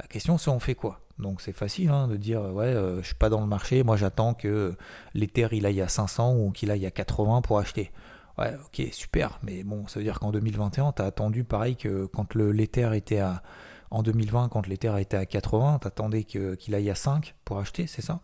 La 0.00 0.06
question, 0.06 0.38
c'est 0.38 0.50
on 0.50 0.60
fait 0.60 0.74
quoi? 0.74 1.00
Donc 1.18 1.42
c'est 1.42 1.52
facile 1.52 1.90
hein, 1.90 2.08
de 2.08 2.16
dire 2.16 2.40
ouais, 2.40 2.64
euh, 2.64 3.02
je 3.02 3.06
suis 3.06 3.14
pas 3.14 3.28
dans 3.28 3.42
le 3.42 3.46
marché, 3.46 3.82
moi 3.82 3.96
j'attends 3.96 4.32
que 4.32 4.74
l'Ether 5.12 5.48
il 5.52 5.66
aille 5.66 5.82
à 5.82 5.88
500 5.88 6.36
ou 6.36 6.50
qu'il 6.50 6.70
aille 6.70 6.86
à 6.86 6.90
80 6.90 7.42
pour 7.42 7.58
acheter. 7.58 7.90
Ouais, 8.38 8.54
ok, 8.64 8.88
super, 8.92 9.38
mais 9.42 9.62
bon, 9.62 9.86
ça 9.86 10.00
veut 10.00 10.04
dire 10.04 10.18
qu'en 10.18 10.30
2021, 10.30 10.92
tu 10.92 11.02
as 11.02 11.04
attendu 11.04 11.44
pareil 11.44 11.76
que 11.76 12.06
quand 12.06 12.34
l'Ether 12.34 12.90
était 12.94 13.18
à. 13.18 13.42
En 13.90 14.04
2020, 14.04 14.50
quand 14.50 14.68
l'Ether 14.68 14.94
était 15.00 15.16
à 15.16 15.26
80, 15.26 15.80
tu 15.82 15.88
attendais 15.88 16.22
qu'il 16.22 16.74
aille 16.76 16.90
à 16.90 16.94
5 16.94 17.34
pour 17.44 17.58
acheter, 17.58 17.88
c'est 17.88 18.02
ça? 18.02 18.20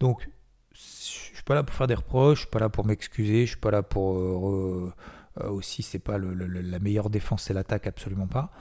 Donc, 0.00 0.28
je 0.74 0.78
suis 0.78 1.42
pas 1.46 1.54
là 1.54 1.62
pour 1.62 1.74
faire 1.74 1.86
des 1.86 1.94
reproches, 1.94 2.40
je 2.40 2.42
suis 2.42 2.50
pas 2.50 2.58
là 2.58 2.68
pour 2.68 2.84
m'excuser, 2.84 3.46
je 3.46 3.52
suis 3.52 3.60
pas 3.60 3.70
là 3.70 3.82
pour. 3.82 4.18
Euh, 4.18 4.92
euh, 5.40 5.48
aussi, 5.48 5.82
c'est 5.82 5.98
pas 5.98 6.18
la 6.18 6.78
meilleure 6.78 7.08
défense, 7.08 7.44
c'est 7.44 7.54
l'attaque, 7.54 7.86
absolument 7.86 8.26
pas. 8.26 8.52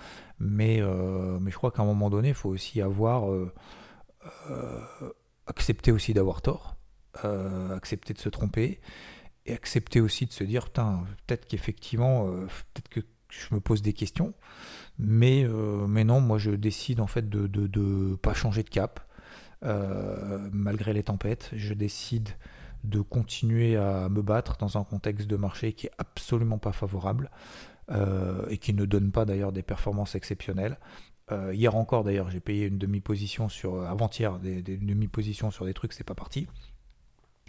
Mais, 0.44 0.82
euh, 0.82 1.38
mais 1.40 1.52
je 1.52 1.58
crois 1.58 1.72
qu'à 1.72 1.84
un 1.84 1.86
moment 1.86 2.10
donné, 2.10 2.30
il 2.30 2.34
faut 2.34 2.50
aussi 2.50 2.82
avoir. 2.82 3.30
accepter 5.48 5.92
aussi 5.92 6.14
d'avoir 6.14 6.42
tort, 6.42 6.76
accepter 7.76 8.14
de 8.14 8.20
se 8.20 8.30
tromper 8.30 8.80
et 9.46 9.54
accepter 9.54 10.02
aussi 10.02 10.26
de 10.26 10.32
se 10.32 10.44
dire 10.44 10.66
putain 10.66 11.04
peut-être 11.26 11.48
qu'effectivement 11.48 12.28
euh, 12.28 12.46
peut-être 12.74 12.90
que 12.90 13.00
je 13.30 13.54
me 13.56 13.60
pose 13.60 13.82
des 13.82 13.94
questions 13.94 14.34
mais 15.00 15.44
euh, 15.44 15.88
mais 15.88 16.04
non 16.04 16.22
moi 16.22 16.38
je 16.38 16.52
décide 16.52 17.00
en 17.00 17.08
fait 17.08 17.30
de 17.30 17.48
de, 17.48 18.16
pas 18.16 18.34
changer 18.34 18.64
de 18.64 18.70
cap 18.70 19.00
euh, 19.64 20.50
malgré 20.52 20.94
les 20.94 21.04
tempêtes 21.04 21.50
je 21.54 21.74
décide 21.74 22.30
de 22.84 23.02
continuer 23.02 23.78
à 23.78 24.10
me 24.10 24.22
battre 24.22 24.58
dans 24.58 24.78
un 24.78 24.84
contexte 24.84 25.28
de 25.28 25.36
marché 25.36 25.74
qui 25.74 25.88
est 25.88 25.92
absolument 25.98 26.58
pas 26.58 26.72
favorable 26.72 27.30
et 28.50 28.58
qui 28.58 28.74
ne 28.74 28.86
donne 28.86 29.12
pas 29.12 29.26
d'ailleurs 29.26 29.52
des 29.52 29.64
performances 29.64 30.16
exceptionnelles 30.16 30.78
hier 31.52 31.76
encore 31.76 32.06
d'ailleurs 32.06 32.30
j'ai 32.30 32.40
payé 32.40 32.68
une 32.68 32.78
demi-position 32.78 33.50
sur 33.50 33.84
avant-hier 33.84 34.40
des, 34.40 34.62
demi-positions 34.62 35.52
sur 35.52 35.66
des 35.66 35.74
trucs 35.74 35.92
c'est 35.92 36.06
pas 36.06 36.16
parti 36.16 36.48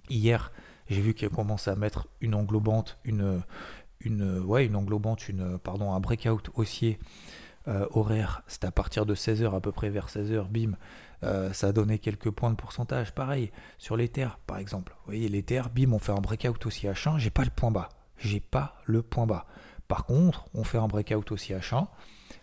hier 0.09 0.51
j'ai 0.89 1.01
vu 1.01 1.15
qu'elle 1.15 1.31
commençait 1.31 1.71
à 1.71 1.77
mettre 1.77 2.09
une 2.21 2.35
englobante, 2.35 2.99
une, 3.05 3.43
une, 4.01 4.41
ouais, 4.41 4.67
une 4.67 4.77
englobante, 4.77 5.29
une, 5.29 5.59
pardon, 5.59 5.93
un 5.93 6.01
breakout 6.01 6.51
haussier 6.55 6.99
euh, 7.69 7.87
horaire. 7.93 8.43
C'était 8.47 8.67
à 8.67 8.73
partir 8.73 9.07
de 9.07 9.15
16h, 9.15 9.55
à 9.55 9.61
peu 9.61 9.73
près 9.73 9.91
vers 9.91 10.09
16h, 10.09 10.49
bim. 10.49 10.77
Euh, 11.23 11.53
ça 11.53 11.69
a 11.69 11.73
donné 11.73 11.99
quelques 11.99 12.31
points 12.31 12.51
de 12.51 12.57
pourcentage. 12.57 13.15
Pareil, 13.15 13.53
sur 13.79 13.97
l'Ether, 13.97 14.29
par 14.47 14.59
exemple. 14.59 14.93
Vous 14.99 15.13
voyez, 15.13 15.29
l'Ether, 15.29 15.63
bim, 15.75 15.93
on 15.93 15.99
fait 15.99 16.13
un 16.13 16.21
breakout 16.21 16.67
aussi 16.67 16.87
H1. 16.87 17.19
J'ai 17.19 17.31
pas 17.31 17.45
le 17.45 17.51
point 17.51 17.71
bas. 17.71 17.89
J'ai 18.19 18.41
pas 18.41 18.77
le 18.85 19.03
point 19.03 19.27
bas. 19.27 19.47
Par 19.93 20.07
contre, 20.07 20.47
on 20.55 20.65
fait 20.65 20.79
un 20.79 20.89
breakout 20.89 21.33
aussi 21.33 21.53
H1. 21.53 21.87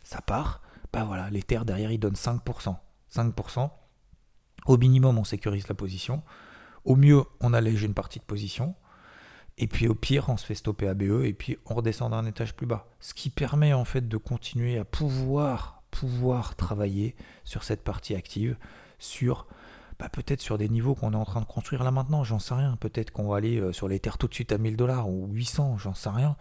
Ça 0.03 0.21
part. 0.21 0.61
Bah 0.93 1.03
voilà, 1.03 1.31
l'Ether 1.31 1.61
derrière, 1.65 1.91
il 1.91 1.97
donne 1.97 2.13
5%. 2.13 2.75
5%. 3.11 3.71
Au 4.67 4.77
minimum, 4.77 5.17
on 5.17 5.23
sécurise 5.23 5.67
la 5.67 5.73
position. 5.73 6.21
Au 6.85 6.95
mieux, 6.95 7.23
on 7.39 7.55
allège 7.55 7.81
une 7.81 7.95
partie 7.95 8.19
de 8.19 8.23
position. 8.23 8.75
Et 9.57 9.65
puis 9.65 9.87
au 9.87 9.95
pire, 9.95 10.29
on 10.29 10.37
se 10.37 10.45
fait 10.45 10.53
stopper 10.53 10.87
à 10.87 10.93
BE 10.93 11.25
et 11.25 11.33
puis 11.33 11.57
on 11.65 11.73
redescend 11.73 12.11
d'un 12.11 12.27
étage 12.27 12.55
plus 12.55 12.67
bas. 12.67 12.87
Ce 12.99 13.15
qui 13.15 13.31
permet 13.31 13.73
en 13.73 13.83
fait 13.83 14.07
de 14.07 14.17
continuer 14.17 14.77
à 14.77 14.85
pouvoir, 14.85 15.81
pouvoir 15.89 16.55
travailler 16.55 17.15
sur 17.45 17.63
cette 17.63 17.83
partie 17.83 18.13
active, 18.13 18.57
sur 18.99 19.47
peut-être 20.07 20.39
sur 20.39 20.57
des 20.57 20.69
niveaux 20.69 20.95
qu'on 20.95 21.11
est 21.11 21.17
en 21.17 21.25
train 21.25 21.41
de 21.41 21.45
construire 21.45 21.83
là 21.83 21.91
maintenant, 21.91 22.23
j'en 22.23 22.39
sais 22.39 22.53
rien. 22.53 22.77
Peut-être 22.79 23.11
qu'on 23.11 23.27
va 23.27 23.37
aller 23.37 23.59
euh, 23.59 23.73
sur 23.73 23.89
les 23.89 23.99
terres 23.99 24.17
tout 24.17 24.29
de 24.29 24.33
suite 24.33 24.53
à 24.53 24.57
1000 24.57 24.77
dollars 24.77 25.09
ou 25.09 25.27
800, 25.27 25.77
j'en 25.77 25.93
sais 25.93 26.09
rien. 26.09 26.37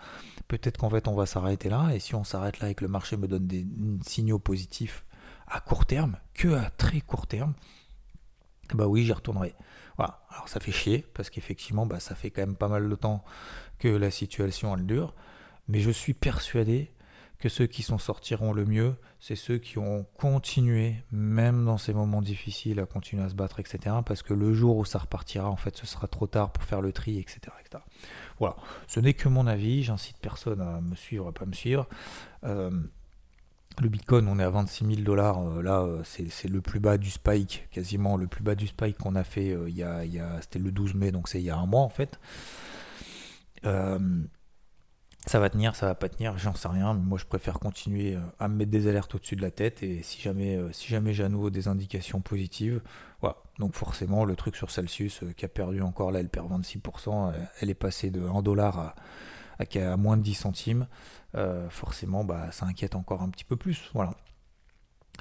Peut-être 0.47 0.77
qu'en 0.77 0.89
fait 0.91 1.09
on 1.09 1.17
va 1.17 1.27
s'arrêter 1.27 1.69
là 1.69 1.91
et 1.93 1.99
si 1.99 2.15
on 2.15 2.23
s'arrête 2.23 2.61
là 2.61 2.71
et 2.71 2.77
que 2.77 2.85
le 2.85 2.89
marché 2.89 3.17
me 3.17 3.27
donne 3.27 3.49
des 3.49 3.67
signaux 4.03 4.39
positifs 4.39 5.05
à 5.49 5.61
court 5.61 5.87
terme, 5.87 6.17
que 6.35 6.55
à 6.55 6.71
très 6.71 7.01
court 7.01 7.27
terme, 7.27 7.55
bah 8.75 8.87
oui, 8.87 9.05
j'y 9.05 9.13
retournerai. 9.13 9.55
Voilà. 9.97 10.21
Alors 10.31 10.49
ça 10.49 10.61
fait 10.61 10.73
chier 10.73 11.05
parce 11.15 11.29
qu'effectivement, 11.29 11.85
bah, 11.85 11.99
ça 11.99 12.15
fait 12.15 12.31
quand 12.31 12.43
même 12.43 12.57
pas 12.57 12.69
mal 12.69 12.89
de 12.89 12.95
temps 12.95 13.25
que 13.81 13.89
la 13.89 14.13
situation 14.13 14.77
elle 14.77 14.87
dure. 14.87 15.15
Mais 15.67 15.81
je 15.81 15.91
suis 15.91 16.15
persuadé 16.15 16.93
que 17.39 17.49
ceux 17.49 17.67
qui 17.67 17.83
s'en 17.83 17.99
sortiront 17.99 18.53
le 18.53 18.65
mieux, 18.65 18.97
c'est 19.21 19.37
ceux 19.37 19.59
qui 19.59 19.79
ont 19.79 20.07
continué, 20.17 20.97
même 21.13 21.65
dans 21.65 21.79
ces 21.79 21.95
moments 21.95 22.23
difficiles, 22.23 22.81
à 22.81 22.87
continuer 22.87 23.23
à 23.23 23.29
se 23.29 23.35
battre, 23.35 23.61
etc. 23.61 23.97
Parce 24.05 24.23
que 24.23 24.35
le 24.35 24.53
jour 24.53 24.77
où 24.77 24.85
ça 24.85 24.99
repartira, 24.99 25.49
en 25.49 25.57
fait, 25.57 25.77
ce 25.77 25.87
sera 25.87 26.09
trop 26.09 26.27
tard 26.27 26.53
pour 26.53 26.65
faire 26.65 26.81
le 26.81 26.93
tri, 26.93 27.19
etc. 27.19 27.41
Voilà. 28.39 28.57
Ce 28.87 29.01
n'est 29.01 29.15
que 29.15 29.29
mon 29.29 29.47
avis. 29.47 29.83
J'incite 29.83 30.17
personne 30.21 30.61
à 30.61 30.81
me 30.81 30.95
suivre, 30.95 31.29
à 31.29 31.33
pas 31.33 31.47
me 31.47 31.53
suivre. 31.53 31.87
Euh, 32.45 32.71
le 33.81 33.89
Bitcoin, 33.89 34.27
on 34.29 34.39
est 34.39 34.45
à 34.45 34.51
26 34.51 34.87
000 34.87 35.01
dollars. 35.03 35.41
Euh, 35.41 35.63
là, 35.63 35.83
euh, 35.83 36.03
c'est 36.05 36.49
le 36.49 36.61
plus 36.61 36.81
bas 36.81 36.99
du 36.99 37.11
spike, 37.11 37.69
quasiment 37.71 38.17
le 38.17 38.27
plus 38.27 38.43
bas 38.43 38.55
du 38.55 38.67
spike 38.67 38.99
qu'on 38.99 39.15
a 39.15 39.25
fait 39.25 39.53
euh, 39.53 39.69
il 39.69 39.77
y 39.77 39.83
a, 39.83 40.41
c'était 40.41 40.59
le 40.59 40.73
12 40.73 40.95
mai, 40.95 41.13
donc 41.13 41.29
c'est 41.29 41.41
il 41.41 41.45
y 41.45 41.51
a 41.51 41.57
un 41.57 41.67
mois 41.67 41.83
en 41.83 41.89
fait. 41.89 42.19
Ça 45.29 45.39
va 45.39 45.51
tenir, 45.51 45.77
ça 45.77 45.87
va 45.87 45.95
pas 45.95 46.09
tenir, 46.09 46.37
j'en 46.39 46.55
sais 46.55 46.69
rien. 46.69 46.95
Mais 46.95 47.05
moi, 47.05 47.19
je 47.19 47.25
préfère 47.25 47.61
continuer 47.61 48.17
à 48.39 48.49
me 48.49 48.57
mettre 48.57 48.71
des 48.71 48.89
alertes 48.89 49.15
au-dessus 49.15 49.37
de 49.37 49.43
la 49.43 49.51
tête 49.51 49.83
et 49.83 50.03
si 50.03 50.21
jamais, 50.21 50.59
si 50.73 50.89
jamais 50.89 51.13
j'ai 51.13 51.25
à 51.25 51.29
nouveau 51.29 51.51
des 51.51 51.69
indications 51.69 52.21
positives, 52.21 52.81
voilà. 53.21 53.37
Donc 53.59 53.75
forcément, 53.75 54.25
le 54.25 54.37
truc 54.37 54.57
sur 54.57 54.71
Celsius 54.71 55.23
qui 55.37 55.45
a 55.45 55.49
perdu 55.49 55.83
encore 55.83 56.13
là, 56.13 56.21
elle 56.21 56.29
perd 56.29 56.51
26%, 56.51 57.33
elle 57.61 57.71
est 57.71 57.75
passée 57.75 58.11
de 58.11 58.23
1 58.23 58.43
dollar 58.43 58.95
à 59.59 59.97
moins 59.97 60.17
de 60.17 60.23
10 60.23 60.35
centimes, 60.35 60.87
euh, 61.35 61.69
forcément, 61.71 62.25
bah, 62.25 62.51
ça 62.53 62.67
inquiète 62.67 62.95
encore 62.95 63.23
un 63.23 63.31
petit 63.31 63.45
peu 63.45 63.57
plus. 63.57 63.91
Voilà. 63.95 64.13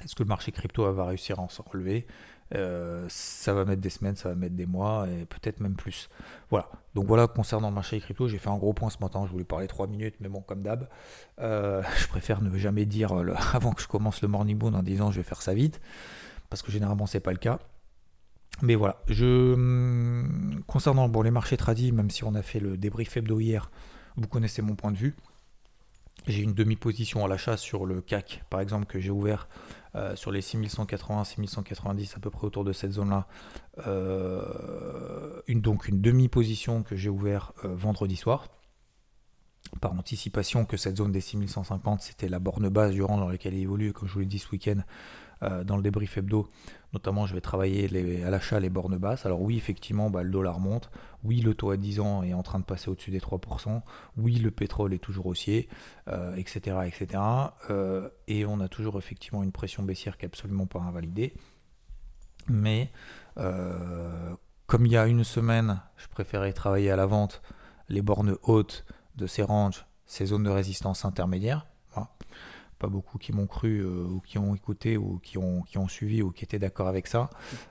Est-ce 0.04 0.14
que 0.14 0.22
le 0.22 0.28
marché 0.28 0.52
crypto 0.52 0.90
va 0.92 1.06
réussir 1.06 1.40
à 1.40 1.48
s'en 1.48 1.64
relever? 1.64 2.06
Euh, 2.54 3.04
Ça 3.08 3.52
va 3.54 3.64
mettre 3.64 3.80
des 3.80 3.90
semaines, 3.90 4.16
ça 4.16 4.28
va 4.28 4.34
mettre 4.34 4.54
des 4.54 4.66
mois 4.66 5.06
et 5.08 5.24
peut-être 5.26 5.60
même 5.60 5.74
plus. 5.74 6.08
Voilà. 6.50 6.68
Donc 6.94 7.06
voilà, 7.06 7.26
concernant 7.26 7.68
le 7.68 7.74
marché 7.74 8.00
crypto, 8.00 8.28
j'ai 8.28 8.38
fait 8.38 8.50
un 8.50 8.56
gros 8.56 8.72
point 8.72 8.90
ce 8.90 8.98
matin. 9.00 9.24
Je 9.26 9.32
voulais 9.32 9.44
parler 9.44 9.66
3 9.66 9.86
minutes, 9.86 10.14
mais 10.20 10.28
bon, 10.28 10.40
comme 10.40 10.62
d'hab, 10.62 10.88
euh, 11.40 11.82
je 11.98 12.08
préfère 12.08 12.42
ne 12.42 12.56
jamais 12.56 12.86
dire 12.86 13.12
avant 13.52 13.72
que 13.72 13.82
je 13.82 13.88
commence 13.88 14.22
le 14.22 14.28
morning 14.28 14.58
moon 14.58 14.74
en 14.74 14.82
disant 14.82 15.10
je 15.10 15.18
vais 15.18 15.24
faire 15.24 15.42
ça 15.42 15.54
vite, 15.54 15.80
parce 16.50 16.62
que 16.62 16.70
généralement 16.70 17.06
c'est 17.06 17.20
pas 17.20 17.32
le 17.32 17.38
cas. 17.38 17.58
Mais 18.62 18.74
voilà, 18.74 19.00
je 19.08 19.54
hum, 19.54 20.62
concernant 20.66 21.08
bon, 21.08 21.22
les 21.22 21.30
marchés 21.30 21.56
tradis, 21.56 21.92
même 21.92 22.10
si 22.10 22.24
on 22.24 22.34
a 22.34 22.42
fait 22.42 22.60
le 22.60 22.76
débrief 22.76 23.16
hebdo 23.16 23.38
hier, 23.38 23.70
vous 24.16 24.26
connaissez 24.26 24.62
mon 24.62 24.74
point 24.74 24.90
de 24.90 24.96
vue. 24.96 25.14
J'ai 26.26 26.42
une 26.42 26.54
demi-position 26.54 27.24
à 27.24 27.28
l'achat 27.28 27.56
sur 27.56 27.86
le 27.86 28.00
CAC, 28.00 28.44
par 28.50 28.60
exemple, 28.60 28.86
que 28.86 29.00
j'ai 29.00 29.10
ouvert 29.10 29.48
euh, 29.94 30.14
sur 30.16 30.30
les 30.30 30.42
6180, 30.42 31.24
6190, 31.24 32.16
à 32.16 32.20
peu 32.20 32.30
près 32.30 32.46
autour 32.46 32.64
de 32.64 32.72
cette 32.72 32.92
zone-là. 32.92 33.26
Euh, 33.86 35.40
une, 35.46 35.60
donc 35.60 35.88
une 35.88 36.00
demi-position 36.00 36.82
que 36.82 36.96
j'ai 36.96 37.08
ouvert 37.08 37.52
euh, 37.64 37.74
vendredi 37.74 38.16
soir. 38.16 38.48
Par 39.80 39.92
anticipation 39.92 40.64
que 40.64 40.76
cette 40.76 40.96
zone 40.96 41.12
des 41.12 41.20
6150, 41.20 42.00
c'était 42.02 42.28
la 42.28 42.38
borne 42.38 42.68
basse 42.68 42.92
du 42.92 43.02
rang 43.02 43.18
dans 43.18 43.28
laquelle 43.28 43.54
il 43.54 43.62
évolue, 43.62 43.92
comme 43.92 44.08
je 44.08 44.14
vous 44.14 44.20
l'ai 44.20 44.26
dit 44.26 44.38
ce 44.38 44.50
week-end, 44.50 44.82
dans 45.40 45.76
le 45.76 45.82
débrief 45.82 46.18
hebdo, 46.18 46.48
notamment 46.92 47.26
je 47.26 47.34
vais 47.34 47.40
travailler 47.40 48.24
à 48.24 48.30
l'achat 48.30 48.58
les 48.60 48.70
bornes 48.70 48.96
basses. 48.96 49.26
Alors 49.26 49.40
oui, 49.40 49.56
effectivement, 49.56 50.10
bah, 50.10 50.22
le 50.22 50.30
dollar 50.30 50.58
monte. 50.58 50.90
Oui, 51.24 51.40
le 51.40 51.54
taux 51.54 51.70
à 51.70 51.76
10 51.76 52.00
ans 52.00 52.22
est 52.22 52.34
en 52.34 52.42
train 52.42 52.58
de 52.58 52.64
passer 52.64 52.90
au-dessus 52.90 53.10
des 53.10 53.20
3%. 53.20 53.82
Oui, 54.16 54.36
le 54.36 54.50
pétrole 54.50 54.94
est 54.94 54.98
toujours 54.98 55.26
haussier, 55.26 55.68
etc. 56.36 56.76
Euh, 56.76 56.82
etc. 56.82 57.22
Euh, 57.70 58.08
et 58.26 58.44
on 58.46 58.60
a 58.60 58.68
toujours 58.68 58.98
effectivement 58.98 59.42
une 59.42 59.52
pression 59.52 59.82
baissière 59.82 60.16
qui 60.16 60.24
n'est 60.24 60.30
absolument 60.30 60.66
pas 60.66 60.80
invalidée. 60.80 61.34
Mais 62.48 62.90
comme 63.34 64.86
il 64.86 64.92
y 64.92 64.96
a 64.96 65.06
une 65.06 65.24
semaine, 65.24 65.80
je 65.96 66.08
préférais 66.08 66.52
travailler 66.52 66.90
à 66.90 66.96
la 66.96 67.06
vente 67.06 67.42
les 67.88 68.02
bornes 68.02 68.36
hautes 68.42 68.84
de 69.16 69.26
ces 69.26 69.42
ranges, 69.42 69.86
ces 70.06 70.26
zones 70.26 70.44
de 70.44 70.50
résistance 70.50 71.04
intermédiaires 71.04 71.66
pas 72.78 72.88
beaucoup 72.88 73.18
qui 73.18 73.32
m'ont 73.32 73.46
cru 73.46 73.80
euh, 73.80 74.04
ou 74.04 74.20
qui 74.20 74.38
ont 74.38 74.54
écouté 74.54 74.96
ou 74.96 75.18
qui 75.18 75.38
ont, 75.38 75.62
qui 75.62 75.78
ont 75.78 75.88
suivi 75.88 76.22
ou 76.22 76.30
qui 76.30 76.44
étaient 76.44 76.58
d'accord 76.58 76.88
avec 76.88 77.06
ça. 77.06 77.30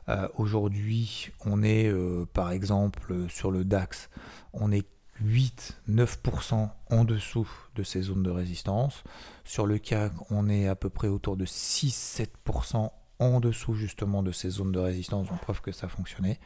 Euh, 0.09 0.27
aujourd'hui, 0.35 1.31
on 1.45 1.63
est 1.63 1.87
euh, 1.87 2.25
par 2.33 2.51
exemple 2.51 3.27
sur 3.29 3.51
le 3.51 3.63
DAX, 3.63 4.09
on 4.53 4.71
est 4.71 4.87
8-9% 5.23 6.69
en 6.91 7.03
dessous 7.03 7.49
de 7.75 7.83
ces 7.83 8.01
zones 8.03 8.23
de 8.23 8.29
résistance. 8.29 9.03
Sur 9.43 9.65
le 9.65 9.79
CAC, 9.79 10.11
on 10.29 10.47
est 10.47 10.67
à 10.67 10.75
peu 10.75 10.89
près 10.89 11.07
autour 11.07 11.37
de 11.37 11.45
6-7% 11.45 12.91
en 13.19 13.39
dessous 13.39 13.73
justement 13.73 14.21
de 14.21 14.31
ces 14.31 14.49
zones 14.49 14.71
de 14.71 14.79
résistance, 14.79 15.27
donc 15.27 15.39
preuve 15.41 15.61
que 15.61 15.71
ça 15.71 15.87
fonctionnait. 15.87 16.39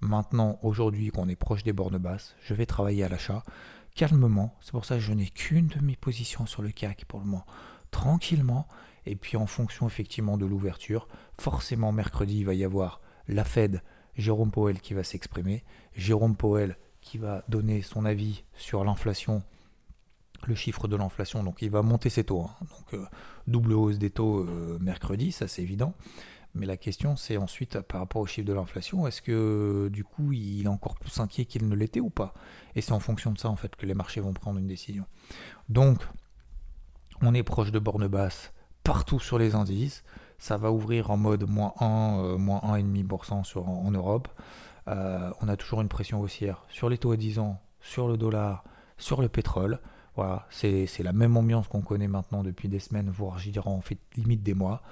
Maintenant, 0.00 0.58
aujourd'hui 0.62 1.10
qu'on 1.10 1.28
est 1.28 1.36
proche 1.36 1.62
des 1.62 1.72
bornes 1.72 1.98
basses, 1.98 2.34
je 2.42 2.54
vais 2.54 2.66
travailler 2.66 3.04
à 3.04 3.08
l'achat 3.08 3.42
calmement. 3.94 4.54
C'est 4.60 4.72
pour 4.72 4.84
ça 4.84 4.96
que 4.96 5.00
je 5.00 5.12
n'ai 5.12 5.26
qu'une 5.26 5.68
demi-position 5.68 6.46
sur 6.46 6.62
le 6.62 6.70
CAC 6.70 7.04
pour 7.06 7.18
le 7.18 7.24
moment 7.26 7.46
tranquillement. 7.96 8.68
Et 9.06 9.16
puis 9.16 9.38
en 9.38 9.46
fonction 9.46 9.86
effectivement 9.86 10.36
de 10.36 10.44
l'ouverture, 10.44 11.08
forcément 11.40 11.92
mercredi, 11.92 12.40
il 12.40 12.44
va 12.44 12.52
y 12.52 12.62
avoir 12.62 13.00
la 13.26 13.42
Fed, 13.44 13.82
Jérôme 14.16 14.50
Powell 14.50 14.80
qui 14.80 14.92
va 14.92 15.02
s'exprimer. 15.02 15.64
Jérôme 15.94 16.36
Powell 16.36 16.76
qui 17.00 17.16
va 17.16 17.42
donner 17.48 17.80
son 17.80 18.04
avis 18.04 18.44
sur 18.54 18.84
l'inflation, 18.84 19.42
le 20.46 20.54
chiffre 20.54 20.88
de 20.88 20.96
l'inflation. 20.96 21.42
Donc 21.42 21.62
il 21.62 21.70
va 21.70 21.80
monter 21.80 22.10
ses 22.10 22.24
taux. 22.24 22.42
Hein. 22.42 22.50
Donc 22.60 22.94
euh, 22.94 23.06
double 23.46 23.72
hausse 23.72 23.98
des 23.98 24.10
taux 24.10 24.40
euh, 24.40 24.78
mercredi, 24.78 25.32
ça 25.32 25.48
c'est 25.48 25.62
évident. 25.62 25.94
Mais 26.54 26.66
la 26.66 26.76
question, 26.76 27.16
c'est 27.16 27.38
ensuite 27.38 27.80
par 27.80 28.00
rapport 28.00 28.20
au 28.20 28.26
chiffre 28.26 28.46
de 28.46 28.52
l'inflation, 28.52 29.06
est-ce 29.06 29.22
que 29.22 29.88
du 29.90 30.04
coup 30.04 30.32
il 30.32 30.64
est 30.64 30.68
encore 30.68 30.96
plus 30.96 31.18
inquiet 31.20 31.46
qu'il 31.46 31.66
ne 31.66 31.74
l'était 31.74 32.00
ou 32.00 32.10
pas? 32.10 32.34
Et 32.74 32.82
c'est 32.82 32.92
en 32.92 33.00
fonction 33.00 33.30
de 33.30 33.38
ça 33.38 33.48
en 33.48 33.56
fait 33.56 33.74
que 33.74 33.86
les 33.86 33.94
marchés 33.94 34.20
vont 34.20 34.34
prendre 34.34 34.58
une 34.58 34.66
décision. 34.66 35.06
Donc, 35.68 35.98
on 37.22 37.34
est 37.34 37.42
proche 37.42 37.72
de 37.72 37.78
borne 37.78 38.08
basse 38.08 38.52
partout 38.86 39.18
sur 39.18 39.38
les 39.38 39.54
indices. 39.54 40.04
Ça 40.38 40.56
va 40.56 40.70
ouvrir 40.70 41.10
en 41.10 41.16
mode 41.16 41.48
moins 41.48 41.72
1, 41.80 42.18
euh, 42.18 42.38
moins 42.38 42.60
1,5% 42.60 43.44
sur, 43.44 43.68
en, 43.68 43.90
Europe. 43.90 44.28
Euh, 44.88 45.30
on 45.40 45.48
a 45.48 45.56
toujours 45.56 45.80
une 45.80 45.88
pression 45.88 46.20
haussière 46.20 46.64
sur 46.68 46.88
les 46.88 46.98
taux 46.98 47.10
à 47.10 47.16
10 47.16 47.38
ans, 47.40 47.60
sur 47.80 48.06
le 48.06 48.16
dollar, 48.16 48.64
sur 48.98 49.20
le 49.20 49.28
pétrole. 49.28 49.80
Voilà, 50.14 50.46
c'est 50.50 51.02
la 51.02 51.12
même 51.12 51.36
ambiance 51.36 51.68
qu'on 51.68 51.82
connaît 51.82 52.08
maintenant 52.08 52.42
depuis 52.42 52.68
des 52.68 52.78
semaines, 52.78 53.10
voire 53.10 53.38
j'y 53.38 53.50
dirais 53.50 53.68
en 53.68 53.82
fait 53.82 53.98
limite 54.16 54.42
des 54.42 54.54
mois. 54.54 54.82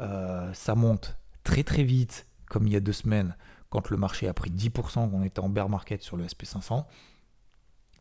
Euh, 0.00 0.50
ça 0.54 0.74
monte 0.74 1.18
très 1.44 1.64
très 1.64 1.82
vite, 1.82 2.26
comme 2.46 2.66
il 2.66 2.72
y 2.72 2.76
a 2.76 2.80
deux 2.80 2.94
semaines, 2.94 3.36
quand 3.68 3.90
le 3.90 3.98
marché 3.98 4.26
a 4.26 4.32
pris 4.32 4.50
10%, 4.50 5.10
qu'on 5.10 5.22
était 5.22 5.40
en 5.40 5.50
bear 5.50 5.68
market 5.68 6.02
sur 6.02 6.16
le 6.16 6.24
SP500. 6.24 6.84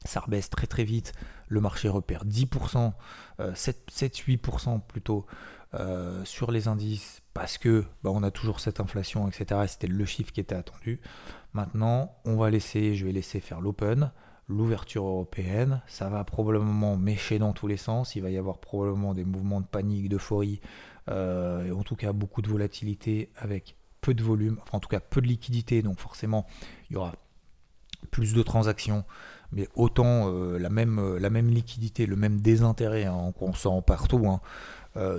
Ça 0.05 0.21
rebaisse 0.21 0.49
très 0.49 0.67
très 0.67 0.83
vite, 0.83 1.13
le 1.47 1.59
marché 1.59 1.89
repère 1.89 2.25
10%, 2.25 2.93
7-8% 3.39 4.81
plutôt 4.87 5.25
euh, 5.75 6.25
sur 6.25 6.51
les 6.51 6.67
indices 6.67 7.21
parce 7.33 7.57
que 7.57 7.85
bah, 8.03 8.09
on 8.11 8.23
a 8.23 8.31
toujours 8.31 8.59
cette 8.59 8.79
inflation, 8.79 9.27
etc. 9.27 9.61
C'était 9.67 9.87
le 9.87 10.05
chiffre 10.05 10.31
qui 10.31 10.39
était 10.39 10.55
attendu. 10.55 10.99
Maintenant, 11.53 12.15
on 12.25 12.37
va 12.37 12.49
laisser, 12.49 12.95
je 12.95 13.05
vais 13.05 13.11
laisser 13.11 13.39
faire 13.39 13.61
l'open 13.61 14.11
l'ouverture 14.49 15.05
européenne. 15.05 15.81
Ça 15.87 16.09
va 16.09 16.23
probablement 16.23 16.97
mécher 16.97 17.39
dans 17.39 17.53
tous 17.53 17.67
les 17.67 17.77
sens. 17.77 18.15
Il 18.15 18.23
va 18.23 18.31
y 18.31 18.37
avoir 18.37 18.57
probablement 18.57 19.13
des 19.13 19.23
mouvements 19.23 19.61
de 19.61 19.67
panique, 19.67 20.09
d'euphorie, 20.09 20.59
euh, 21.07 21.67
et 21.67 21.71
en 21.71 21.83
tout 21.83 21.95
cas 21.95 22.11
beaucoup 22.11 22.41
de 22.41 22.49
volatilité 22.49 23.29
avec 23.37 23.77
peu 24.01 24.13
de 24.13 24.23
volume, 24.23 24.57
enfin 24.63 24.77
en 24.77 24.79
tout 24.79 24.89
cas 24.89 24.99
peu 24.99 25.21
de 25.21 25.27
liquidité. 25.27 25.81
Donc 25.81 25.99
forcément, 25.99 26.47
il 26.89 26.95
y 26.95 26.97
aura 26.97 27.13
plus 28.11 28.33
de 28.33 28.41
transactions, 28.41 29.03
mais 29.51 29.67
autant 29.75 30.29
euh, 30.29 30.57
la, 30.57 30.69
même, 30.69 30.99
euh, 30.99 31.19
la 31.19 31.29
même 31.29 31.49
liquidité, 31.49 32.05
le 32.05 32.15
même 32.15 32.39
désintérêt 32.41 33.05
hein, 33.05 33.33
qu'on 33.37 33.53
sent 33.53 33.81
partout 33.85 34.27
hein, 34.27 34.41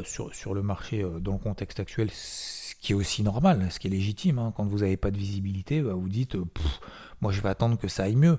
sur, 0.05 0.35
sur 0.35 0.53
le 0.55 0.63
marché 0.63 1.07
dans 1.21 1.33
le 1.33 1.39
contexte 1.39 1.81
actuel, 1.81 2.11
ce 2.13 2.75
qui 2.81 2.93
est 2.93 2.95
aussi 2.95 3.23
normal, 3.23 3.67
ce 3.71 3.79
qui 3.79 3.87
est 3.87 3.91
légitime. 3.91 4.39
Hein. 4.39 4.53
quand 4.55 4.67
vous 4.67 4.81
n'avez 4.81 4.97
pas 4.97 5.11
de 5.11 5.17
visibilité, 5.17 5.81
bah, 5.81 5.95
vous 5.95 6.09
dites, 6.09 6.37
moi 7.21 7.33
je 7.33 7.41
vais 7.41 7.49
attendre 7.49 7.79
que 7.79 7.89
ça 7.89 8.05
aille 8.05 8.17
mieux. 8.17 8.39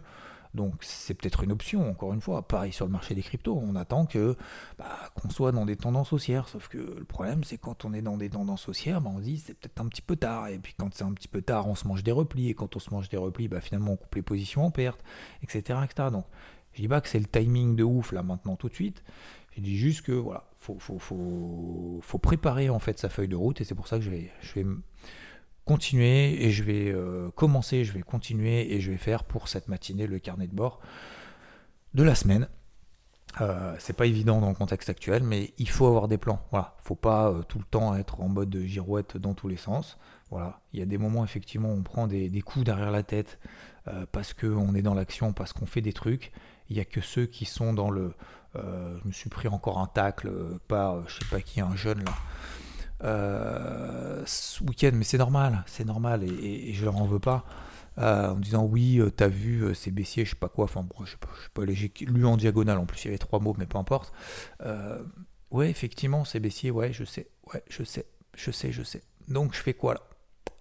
Donc 0.53 0.75
c'est 0.81 1.13
peut-être 1.13 1.43
une 1.43 1.51
option, 1.51 1.89
encore 1.89 2.13
une 2.13 2.21
fois. 2.21 2.47
Pareil 2.47 2.73
sur 2.73 2.85
le 2.85 2.91
marché 2.91 3.15
des 3.15 3.21
cryptos, 3.21 3.57
on 3.57 3.75
attend 3.75 4.05
que 4.05 4.35
bah, 4.77 5.11
qu'on 5.15 5.29
soit 5.29 5.51
dans 5.51 5.65
des 5.65 5.77
tendances 5.77 6.11
haussières. 6.13 6.47
Sauf 6.47 6.67
que 6.67 6.77
le 6.77 7.05
problème, 7.05 7.43
c'est 7.43 7.57
quand 7.57 7.85
on 7.85 7.93
est 7.93 8.01
dans 8.01 8.17
des 8.17 8.29
tendances 8.29 8.67
haussières, 8.67 9.01
bah, 9.01 9.11
on 9.13 9.19
se 9.19 9.23
dit 9.23 9.37
c'est 9.37 9.53
peut-être 9.53 9.79
un 9.79 9.87
petit 9.87 10.01
peu 10.01 10.15
tard. 10.15 10.47
Et 10.49 10.59
puis 10.59 10.73
quand 10.77 10.93
c'est 10.93 11.03
un 11.03 11.13
petit 11.13 11.27
peu 11.27 11.41
tard, 11.41 11.67
on 11.67 11.75
se 11.75 11.87
mange 11.87 12.03
des 12.03 12.11
replis. 12.11 12.49
Et 12.49 12.53
quand 12.53 12.75
on 12.75 12.79
se 12.79 12.91
mange 12.91 13.09
des 13.09 13.17
replis, 13.17 13.47
bah, 13.47 13.61
finalement 13.61 13.93
on 13.93 13.97
coupe 13.97 14.15
les 14.15 14.21
positions 14.21 14.65
en 14.65 14.71
perte, 14.71 15.01
etc. 15.43 15.79
etc. 15.83 16.09
Donc 16.11 16.25
je 16.73 16.81
dis 16.81 16.87
pas 16.87 17.01
que 17.01 17.09
c'est 17.09 17.19
le 17.19 17.25
timing 17.25 17.75
de 17.75 17.83
ouf 17.83 18.11
là 18.11 18.23
maintenant 18.23 18.55
tout 18.55 18.69
de 18.69 18.73
suite. 18.73 19.03
Je 19.55 19.61
dis 19.61 19.77
juste 19.77 20.03
que 20.03 20.13
voilà, 20.13 20.45
faut, 20.59 20.77
faut, 20.79 20.97
faut, 20.99 21.99
faut 22.01 22.17
préparer 22.17 22.69
en 22.69 22.79
fait 22.79 22.97
sa 22.99 23.09
feuille 23.09 23.27
de 23.27 23.35
route. 23.35 23.59
Et 23.61 23.63
c'est 23.63 23.75
pour 23.75 23.87
ça 23.87 23.97
que 23.97 24.03
je 24.03 24.09
vais, 24.09 24.31
je 24.41 24.53
vais 24.55 24.65
continuer 25.65 26.43
et 26.43 26.51
je 26.51 26.63
vais 26.63 26.91
euh, 26.91 27.29
commencer, 27.35 27.83
je 27.85 27.93
vais 27.93 28.01
continuer 28.01 28.73
et 28.73 28.81
je 28.81 28.91
vais 28.91 28.97
faire 28.97 29.23
pour 29.23 29.47
cette 29.47 29.67
matinée 29.67 30.07
le 30.07 30.19
carnet 30.19 30.47
de 30.47 30.55
bord 30.55 30.79
de 31.93 32.03
la 32.03 32.15
semaine. 32.15 32.47
Euh, 33.39 33.73
c'est 33.79 33.95
pas 33.95 34.07
évident 34.07 34.41
dans 34.41 34.49
le 34.49 34.55
contexte 34.55 34.89
actuel, 34.89 35.23
mais 35.23 35.53
il 35.57 35.69
faut 35.69 35.87
avoir 35.87 36.07
des 36.07 36.17
plans. 36.17 36.41
Voilà, 36.51 36.75
faut 36.83 36.95
pas 36.95 37.29
euh, 37.29 37.43
tout 37.43 37.59
le 37.59 37.65
temps 37.65 37.95
être 37.95 38.19
en 38.19 38.27
mode 38.27 38.55
girouette 38.65 39.17
dans 39.17 39.33
tous 39.33 39.47
les 39.47 39.57
sens. 39.57 39.97
Voilà, 40.31 40.59
il 40.73 40.79
y 40.79 40.83
a 40.83 40.85
des 40.85 40.97
moments 40.97 41.23
effectivement 41.23 41.69
où 41.69 41.77
on 41.77 41.83
prend 41.83 42.07
des, 42.07 42.29
coups 42.41 42.65
derrière 42.65 42.91
la 42.91 43.03
tête 43.03 43.39
parce 44.11 44.33
qu'on 44.33 44.75
est 44.75 44.81
dans 44.81 44.93
l'action, 44.93 45.33
parce 45.33 45.51
qu'on 45.51 45.65
fait 45.65 45.81
des 45.81 45.91
trucs. 45.91 46.31
Il 46.69 46.77
y 46.77 46.79
a 46.79 46.85
que 46.85 47.01
ceux 47.01 47.25
qui 47.25 47.43
sont 47.43 47.73
dans 47.73 47.89
le. 47.89 48.13
je 48.55 49.05
me 49.05 49.11
suis 49.11 49.29
pris 49.29 49.49
encore 49.49 49.79
un 49.79 49.87
tacle 49.87 50.31
par 50.69 51.05
je 51.09 51.19
sais 51.19 51.25
pas 51.29 51.41
qui, 51.41 51.59
un 51.59 51.75
jeune 51.75 52.05
là. 52.05 52.13
Euh, 53.03 54.21
ce 54.25 54.63
week-end, 54.63 54.91
mais 54.93 55.03
c'est 55.03 55.17
normal, 55.17 55.63
c'est 55.65 55.85
normal, 55.85 56.23
et, 56.23 56.73
je 56.73 56.85
leur 56.85 56.97
en 56.97 57.05
veux 57.05 57.19
pas. 57.19 57.45
Euh, 57.97 58.29
en 58.29 58.35
disant 58.37 58.63
oui, 58.63 58.99
euh, 58.99 59.09
t'as 59.09 59.27
vu, 59.27 59.75
c'est 59.75 59.91
baissier, 59.91 60.23
je 60.23 60.31
sais 60.31 60.35
pas 60.35 60.47
quoi, 60.47 60.65
enfin 60.65 60.81
bon, 60.81 61.03
je 61.03 61.11
sais 61.11 61.17
pas, 61.17 61.29
je 61.73 62.05
lu 62.05 62.25
en 62.25 62.37
diagonale, 62.37 62.77
en 62.77 62.85
plus 62.85 63.03
il 63.03 63.05
y 63.05 63.09
avait 63.09 63.17
trois 63.17 63.39
mots, 63.39 63.55
mais 63.57 63.65
peu 63.65 63.77
importe. 63.77 64.13
ouais, 65.51 65.69
effectivement, 65.69 66.23
c'est 66.25 66.39
baissier, 66.39 66.71
ouais, 66.71 66.93
je 66.93 67.03
sais, 67.03 67.29
ouais, 67.53 67.63
je 67.69 67.83
sais, 67.83 68.05
je 68.35 68.51
sais, 68.51 68.71
je 68.71 68.83
sais. 68.83 69.03
Donc 69.27 69.53
je 69.53 69.61
fais 69.61 69.73
quoi 69.73 69.95
là? 69.95 70.01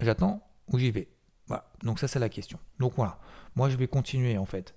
J'attends 0.00 0.42
ou 0.68 0.79
j'y 0.79 0.90
vais? 0.90 1.09
Voilà, 1.46 1.70
donc 1.83 1.98
ça 1.98 2.09
c'est 2.09 2.18
la 2.18 2.29
question. 2.29 2.59
Donc 2.79 2.94
voilà, 2.96 3.18
moi 3.57 3.69
je 3.69 3.77
vais 3.77 3.89
continuer 3.89 4.39
en 4.39 4.47
fait. 4.47 4.75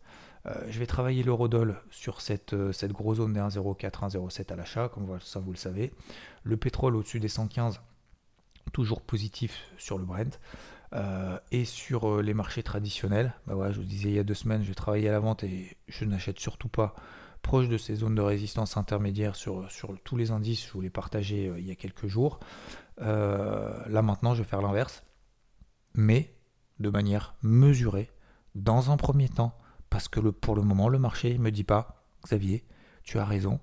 je 0.67 0.77
vais 0.79 0.85
travailler 0.85 1.23
l'eurodoll 1.23 1.79
sur 1.89 2.21
cette, 2.21 2.55
cette 2.73 2.91
grosse 2.91 3.17
zone 3.17 3.33
des 3.33 3.39
1,04, 3.39 4.09
1,07 4.09 4.51
à 4.51 4.55
l'achat, 4.55 4.89
comme 4.89 5.19
ça 5.21 5.39
vous 5.39 5.51
le 5.51 5.57
savez. 5.57 5.93
Le 6.43 6.57
pétrole 6.57 6.95
au-dessus 6.95 7.19
des 7.19 7.29
115, 7.29 7.79
toujours 8.73 9.01
positif 9.01 9.63
sur 9.77 9.97
le 9.97 10.05
Brent. 10.05 10.39
Euh, 10.93 11.39
et 11.51 11.65
sur 11.65 12.07
euh, 12.07 12.21
les 12.21 12.35
marchés 12.35 12.61
traditionnels, 12.61 13.33
bah 13.47 13.71
je 13.71 13.79
vous 13.79 13.85
disais 13.85 14.09
il 14.09 14.15
y 14.15 14.19
a 14.19 14.23
deux 14.23 14.35
semaines, 14.35 14.61
je 14.61 14.67
vais 14.67 14.75
travailler 14.75 15.09
à 15.09 15.11
la 15.11 15.19
vente 15.19 15.43
et 15.43 15.75
je 15.87 16.05
n'achète 16.05 16.39
surtout 16.39 16.67
pas 16.67 16.93
proche 17.41 17.67
de 17.67 17.79
ces 17.79 17.95
zones 17.95 18.13
de 18.13 18.21
résistance 18.21 18.77
intermédiaires 18.77 19.35
sur, 19.35 19.69
sur 19.71 19.97
tous 20.03 20.17
les 20.17 20.29
indices, 20.29 20.67
je 20.67 20.71
vous 20.71 20.81
les 20.81 20.91
partageais 20.91 21.49
euh, 21.49 21.59
il 21.59 21.65
y 21.65 21.71
a 21.71 21.75
quelques 21.75 22.05
jours. 22.05 22.39
là 22.99 24.01
maintenant, 24.03 24.35
je 24.35 24.43
vais 24.43 24.47
faire 24.47 24.61
l'inverse, 24.61 25.03
mais 25.95 26.35
de 26.79 26.89
manière 26.91 27.33
mesurée, 27.41 28.11
dans 28.55 28.91
un 28.91 28.97
premier 28.97 29.29
temps, 29.29 29.57
parce 29.89 30.07
que 30.07 30.19
pour 30.19 30.55
le 30.55 30.61
moment, 30.61 30.89
le 30.89 30.99
marché 30.99 31.33
ne 31.37 31.43
me 31.43 31.51
dit 31.51 31.63
pas, 31.63 32.03
Xavier, 32.23 32.63
tu 33.03 33.19
as 33.19 33.25
raison, 33.25 33.59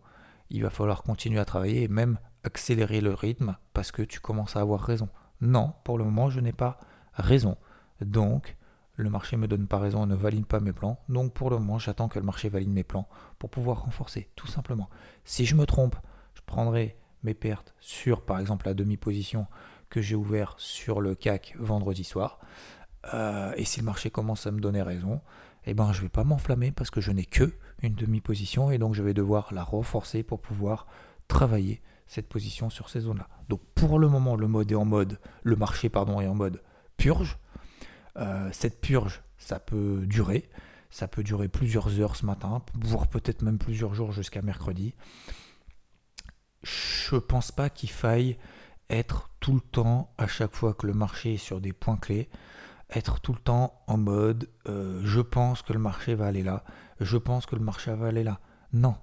il 0.51 0.63
va 0.63 0.71
falloir 0.71 1.03
continuer 1.03 1.41
à 1.41 1.45
travailler 1.45 1.83
et 1.83 1.89
même 1.89 2.19
accélérer 2.45 3.01
le 3.01 3.15
rythme 3.15 3.57
parce 3.73 3.93
que 3.93 4.03
tu 4.03 4.21
commences 4.21 4.57
à 4.57 4.61
avoir 4.61 4.81
raison. 4.81 5.09
Non, 5.41 5.75
pour 5.85 5.99
le 5.99 6.05
moment, 6.05 6.31
je 6.31 6.41
n'ai 6.41 6.53
pas 6.53 6.79
raison. 7.15 7.57
Donc, 8.01 8.57
le 8.97 9.11
marché 9.11 9.37
ne 9.37 9.43
me 9.43 9.49
donne 9.49 9.67
pas 9.67 9.79
raison 9.79 10.05
et 10.05 10.09
ne 10.09 10.15
valide 10.15 10.47
pas 10.47 10.61
mes 10.61 10.73
plans. 10.73 10.99
Donc, 11.09 11.33
pour 11.33 11.51
le 11.51 11.59
moment, 11.59 11.79
j'attends 11.79 12.09
que 12.09 12.19
le 12.19 12.25
marché 12.25 12.49
valide 12.49 12.71
mes 12.71 12.85
plans 12.85 13.09
pour 13.39 13.51
pouvoir 13.51 13.85
renforcer, 13.85 14.31
tout 14.37 14.47
simplement. 14.47 14.91
Si 15.25 15.47
je 15.47 15.55
me 15.55 15.67
trompe, 15.67 15.97
je 16.35 16.43
prendrai 16.45 16.97
mes 17.23 17.35
pertes 17.35 17.75
sur, 17.81 18.23
par 18.23 18.39
exemple, 18.39 18.67
la 18.67 18.75
demi-position 18.75 19.47
que 19.89 20.01
j'ai 20.01 20.15
ouvert 20.15 20.55
sur 20.59 21.01
le 21.01 21.15
CAC 21.15 21.55
vendredi 21.59 22.05
soir. 22.05 22.39
Euh, 23.15 23.53
et 23.57 23.65
si 23.65 23.81
le 23.81 23.87
marché 23.87 24.11
commence 24.11 24.47
à 24.47 24.51
me 24.51 24.61
donner 24.61 24.83
raison, 24.83 25.21
eh 25.67 25.75
ben, 25.75 25.93
je 25.93 25.99
ne 25.99 26.03
vais 26.03 26.09
pas 26.09 26.25
m'enflammer 26.25 26.71
parce 26.71 26.91
que 26.91 27.01
je 27.01 27.13
n'ai 27.13 27.25
que 27.25 27.53
une 27.83 27.95
demi-position 27.95 28.71
et 28.71 28.79
donc 28.79 28.95
je 28.95 29.03
vais 29.03 29.15
devoir 29.15 29.53
la 29.53 29.63
renforcer 29.63 30.23
pour 30.23 30.41
pouvoir 30.41 30.87
travailler 31.29 31.83
cette 32.07 32.29
position 32.29 32.71
sur 32.71 32.89
ces 32.89 33.01
zones-là. 33.01 33.29
Donc 33.49 33.61
pour 33.75 33.99
le 33.99 34.09
moment, 34.09 34.37
le 34.37 34.49
mode 34.49 34.73
est 34.73 34.77
en 34.77 34.85
mode, 34.85 35.19
le 35.43 35.57
marché 35.57 35.89
pardon 35.89 36.21
est 36.21 36.27
en 36.27 36.35
mode 36.35 36.63
purge. 36.97 37.39
Euh, 38.17 38.49
cette 38.53 38.81
purge, 38.81 39.23
ça 39.39 39.61
peut 39.61 40.05
durer, 40.07 40.49
ça 40.91 41.09
peut 41.09 41.23
durer 41.23 41.49
plusieurs 41.49 42.01
heures 42.01 42.17
ce 42.17 42.27
matin, 42.27 42.63
voire 42.75 43.07
peut-être 43.07 43.43
même 43.43 43.59
plusieurs 43.59 43.95
jours 43.95 44.13
jusqu'à 44.13 44.43
mercredi. 44.43 44.95
Je 46.63 47.17
pense 47.17 47.53
pas 47.53 47.71
qu'il 47.71 47.91
faille 47.91 48.37
être 48.91 49.31
tout 49.39 49.55
le 49.55 49.61
temps, 49.61 50.13
à 50.19 50.27
chaque 50.27 50.55
fois 50.55 50.75
que 50.75 50.87
le 50.87 50.93
marché 50.93 51.35
est 51.35 51.39
sur 51.39 51.61
des 51.61 51.73
points 51.73 51.97
clés, 51.97 52.29
être 52.93 53.21
tout 53.21 53.33
le 53.33 53.39
temps 53.39 53.83
en 53.87 53.97
mode 53.97 54.49
euh, 54.69 55.01
je 55.05 55.21
pense 55.21 55.63
que 55.63 55.73
le 55.73 55.79
marché 55.79 56.15
va 56.15 56.27
aller 56.27 56.43
là, 56.43 56.65
je 57.01 57.17
pense 57.17 57.47
que 57.47 57.57
le 57.57 57.63
marché 57.63 57.95
va 57.95 58.09
aller 58.09 58.25
là. 58.25 58.41
Non, 58.73 58.97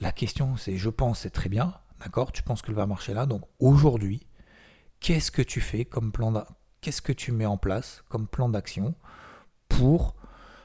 la 0.00 0.12
question 0.12 0.56
c'est 0.56 0.76
je 0.76 0.90
pense 0.90 1.20
c'est 1.20 1.30
très 1.30 1.48
bien, 1.48 1.74
D'accord 2.04 2.32
Tu 2.32 2.42
penses 2.42 2.60
qu'il 2.60 2.74
va 2.74 2.86
marcher 2.86 3.14
là. 3.14 3.26
Donc 3.26 3.42
aujourd'hui, 3.58 4.26
qu'est-ce 5.00 5.30
que 5.30 5.42
tu 5.42 5.60
fais 5.60 5.84
comme 5.84 6.12
plan 6.12 6.44
Qu'est-ce 6.80 7.02
que 7.02 7.12
tu 7.12 7.32
mets 7.32 7.46
en 7.46 7.56
place 7.56 8.04
comme 8.08 8.28
plan 8.28 8.48
d'action 8.48 8.94
pour 9.68 10.14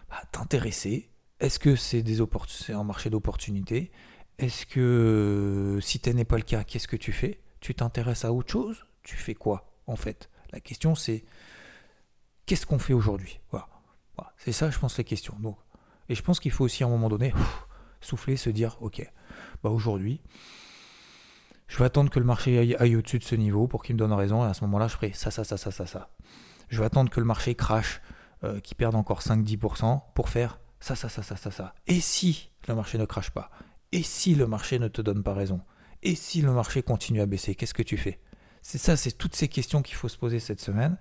bah, 0.10 0.22
t'intéresser? 0.32 1.10
Est-ce 1.40 1.60
que 1.60 1.78
c'est 1.78 2.02
des 2.04 2.20
un 2.20 2.84
marché 2.84 3.10
d'opportunités? 3.10 3.92
Est-ce 4.38 4.66
que 4.66 5.80
si 5.82 6.02
ce 6.04 6.10
n'est 6.10 6.26
pas 6.26 6.36
le 6.36 6.44
cas, 6.44 6.66
qu'est-ce 6.66 6.90
que 6.90 6.98
tu 6.98 7.14
fais? 7.14 7.40
Tu 7.62 7.74
t'intéresses 7.74 8.26
à 8.26 8.34
autre 8.34 8.52
chose? 8.52 8.86
Tu 9.04 9.16
fais 9.16 9.36
quoi 9.36 9.72
en 9.88 9.96
fait? 9.96 10.30
La 10.52 10.60
question 10.60 10.96
c'est 10.96 11.24
qu'est-ce 12.50 12.66
qu'on 12.66 12.80
fait 12.80 12.94
aujourd'hui? 12.94 13.40
Voilà. 13.52 13.68
C'est 14.38 14.52
ça, 14.52 14.72
je 14.72 14.80
pense, 14.80 14.98
la 14.98 15.04
question. 15.04 15.36
Donc, 15.40 15.56
et 16.10 16.16
je 16.16 16.24
pense 16.24 16.40
qu'il 16.40 16.52
faut 16.52 16.66
aussi 16.66 16.84
à 16.84 16.88
un 16.88 16.90
moment 16.90 17.08
donné 17.08 17.32
souffler, 18.02 18.38
se 18.38 18.50
dire, 18.50 18.76
ok, 18.82 19.08
bah 19.62 19.70
aujourd'hui, 19.70 20.20
je 21.68 21.78
vais 21.78 21.86
attendre 21.86 22.10
que 22.10 22.18
le 22.18 22.26
marché 22.26 22.76
aille, 22.80 22.96
au-dessus 22.96 23.20
de 23.20 23.24
ce 23.24 23.36
niveau 23.36 23.68
pour 23.68 23.84
qu'il 23.84 23.94
me 23.94 24.00
donne 24.00 24.14
raison, 24.14 24.44
et 24.44 24.48
à 24.48 24.56
ce 24.56 24.64
moment-là, 24.64 24.88
je 24.88 24.96
ferai 24.96 25.14
ça, 25.14 25.30
ça, 25.30 25.44
ça, 25.44 25.58
ça, 25.58 25.70
ça, 25.70 25.86
ça. 25.86 26.10
Je 26.70 26.80
vais 26.80 26.86
attendre 26.86 27.12
que 27.12 27.20
le 27.20 27.26
marché 27.28 27.54
crache, 27.54 28.02
euh, 28.44 28.60
qu'il 28.62 28.76
perde 28.76 28.96
encore 28.96 29.22
5-10% 29.22 30.02
pour 30.16 30.30
faire 30.30 30.60
ça, 30.80 30.96
ça, 30.96 31.08
ça, 31.08 31.22
ça, 31.22 31.36
ça, 31.36 31.52
ça. 31.52 31.76
Et 31.86 32.00
si 32.00 32.50
le 32.68 32.74
marché 32.74 32.98
ne 32.98 33.06
crache 33.06 33.30
pas? 33.30 33.52
Et 33.92 34.02
si 34.02 34.34
le 34.34 34.48
marché 34.48 34.80
ne 34.80 34.88
te 34.88 35.04
donne 35.04 35.22
pas 35.22 35.36
raison? 35.36 35.62
Et 36.02 36.16
si 36.16 36.42
le 36.42 36.52
marché 36.52 36.82
continue 36.82 37.22
à 37.22 37.28
baisser? 37.28 37.54
Qu'est-ce 37.54 37.76
que 37.76 37.84
tu 37.84 37.98
fais? 37.98 38.20
C'est 38.64 38.80
ça, 38.80 38.98
c'est 38.98 39.12
toutes 39.12 39.36
ces 39.36 39.50
questions 39.50 39.84
qu'il 39.84 39.96
faut 39.96 40.08
se 40.08 40.18
poser 40.18 40.40
cette 40.40 40.62
semaine. 40.62 40.98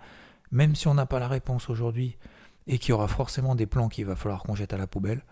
Même 0.51 0.75
si 0.75 0.89
on 0.89 0.95
n'a 0.95 1.07
pas 1.07 1.19
la 1.19 1.29
réponse 1.29 1.69
aujourd'hui 1.69 2.17
et 2.67 2.79
qu'il 2.79 2.91
y 2.91 2.93
aura 2.93 3.09
forcément 3.09 3.55
des 3.55 3.67
plans 3.67 3.89
qu'il 3.89 4.07
va 4.07 4.17
falloir 4.17 4.43
qu'on 4.43 4.55
jette 4.55 4.73
à 4.73 4.79
la 4.79 4.87
poubelle, 4.87 5.23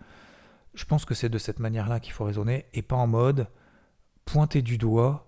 je 0.73 0.85
pense 0.85 1.05
que 1.05 1.13
c'est 1.13 1.29
de 1.29 1.37
cette 1.37 1.59
manière-là 1.59 1.99
qu'il 1.99 2.13
faut 2.13 2.25
raisonner 2.25 2.65
et 2.73 2.81
pas 2.81 2.95
en 2.95 3.07
mode 3.07 3.47
pointer 4.25 4.61
du 4.61 4.77
doigt 4.77 5.27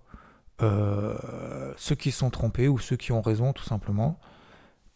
euh, 0.62 1.74
ceux 1.78 1.96
qui 1.96 2.12
sont 2.12 2.30
trompés 2.30 2.68
ou 2.68 2.78
ceux 2.78 2.98
qui 2.98 3.12
ont 3.12 3.22
raison, 3.22 3.54
tout 3.54 3.64
simplement. 3.64 4.20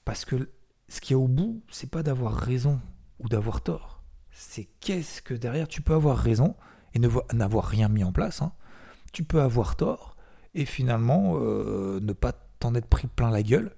Parce 0.05 0.25
que 0.25 0.49
ce 0.89 1.01
qui 1.01 1.13
est 1.13 1.15
au 1.15 1.27
bout, 1.27 1.63
c'est 1.69 1.89
pas 1.89 2.03
d'avoir 2.03 2.33
raison 2.33 2.79
ou 3.19 3.29
d'avoir 3.29 3.61
tort. 3.61 4.03
C'est 4.31 4.67
qu'est-ce 4.79 5.21
que 5.21 5.33
derrière 5.33 5.67
tu 5.67 5.81
peux 5.81 5.93
avoir 5.93 6.17
raison 6.17 6.55
et 6.93 6.99
n'avoir 6.99 7.65
rien 7.65 7.87
mis 7.87 8.03
en 8.03 8.11
place. 8.11 8.41
Hein. 8.41 8.51
Tu 9.11 9.23
peux 9.23 9.41
avoir 9.41 9.75
tort 9.75 10.15
et 10.53 10.65
finalement 10.65 11.33
euh, 11.37 11.99
ne 12.01 12.13
pas 12.13 12.33
t'en 12.59 12.75
être 12.75 12.87
pris 12.87 13.07
plein 13.07 13.31
la 13.31 13.43
gueule. 13.43 13.75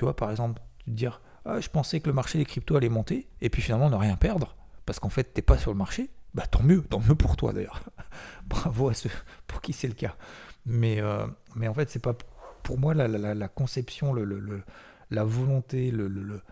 Tu 0.00 0.06
vois, 0.06 0.16
par 0.16 0.30
exemple, 0.30 0.62
dire 0.86 1.20
ah, 1.44 1.60
je 1.60 1.68
pensais 1.68 2.00
que 2.00 2.06
le 2.06 2.14
marché 2.14 2.38
des 2.38 2.46
cryptos 2.46 2.74
allait 2.74 2.88
monter 2.88 3.28
et 3.42 3.50
puis 3.50 3.60
finalement 3.60 3.90
ne 3.90 3.96
rien 3.96 4.16
perdre 4.16 4.56
parce 4.86 4.98
qu'en 4.98 5.10
fait 5.10 5.34
t'es 5.34 5.42
pas 5.42 5.58
sur 5.58 5.72
le 5.72 5.76
marché. 5.76 6.08
Bah 6.32 6.46
tant 6.46 6.62
mieux, 6.62 6.80
tant 6.80 7.00
mieux 7.00 7.14
pour 7.14 7.36
toi 7.36 7.52
d'ailleurs. 7.52 7.82
Bravo 8.46 8.88
à 8.88 8.94
ceux 8.94 9.10
pour 9.46 9.60
qui 9.60 9.74
c'est 9.74 9.88
le 9.88 9.92
cas. 9.92 10.16
Mais, 10.64 11.02
euh, 11.02 11.26
mais 11.54 11.68
en 11.68 11.74
fait, 11.74 11.90
c'est 11.90 11.98
pas 11.98 12.14
pour 12.62 12.78
moi 12.78 12.94
la, 12.94 13.48
conception, 13.48 14.14
le, 14.14 14.62
la 15.10 15.24
volonté, 15.24 15.90
le, 15.90 16.42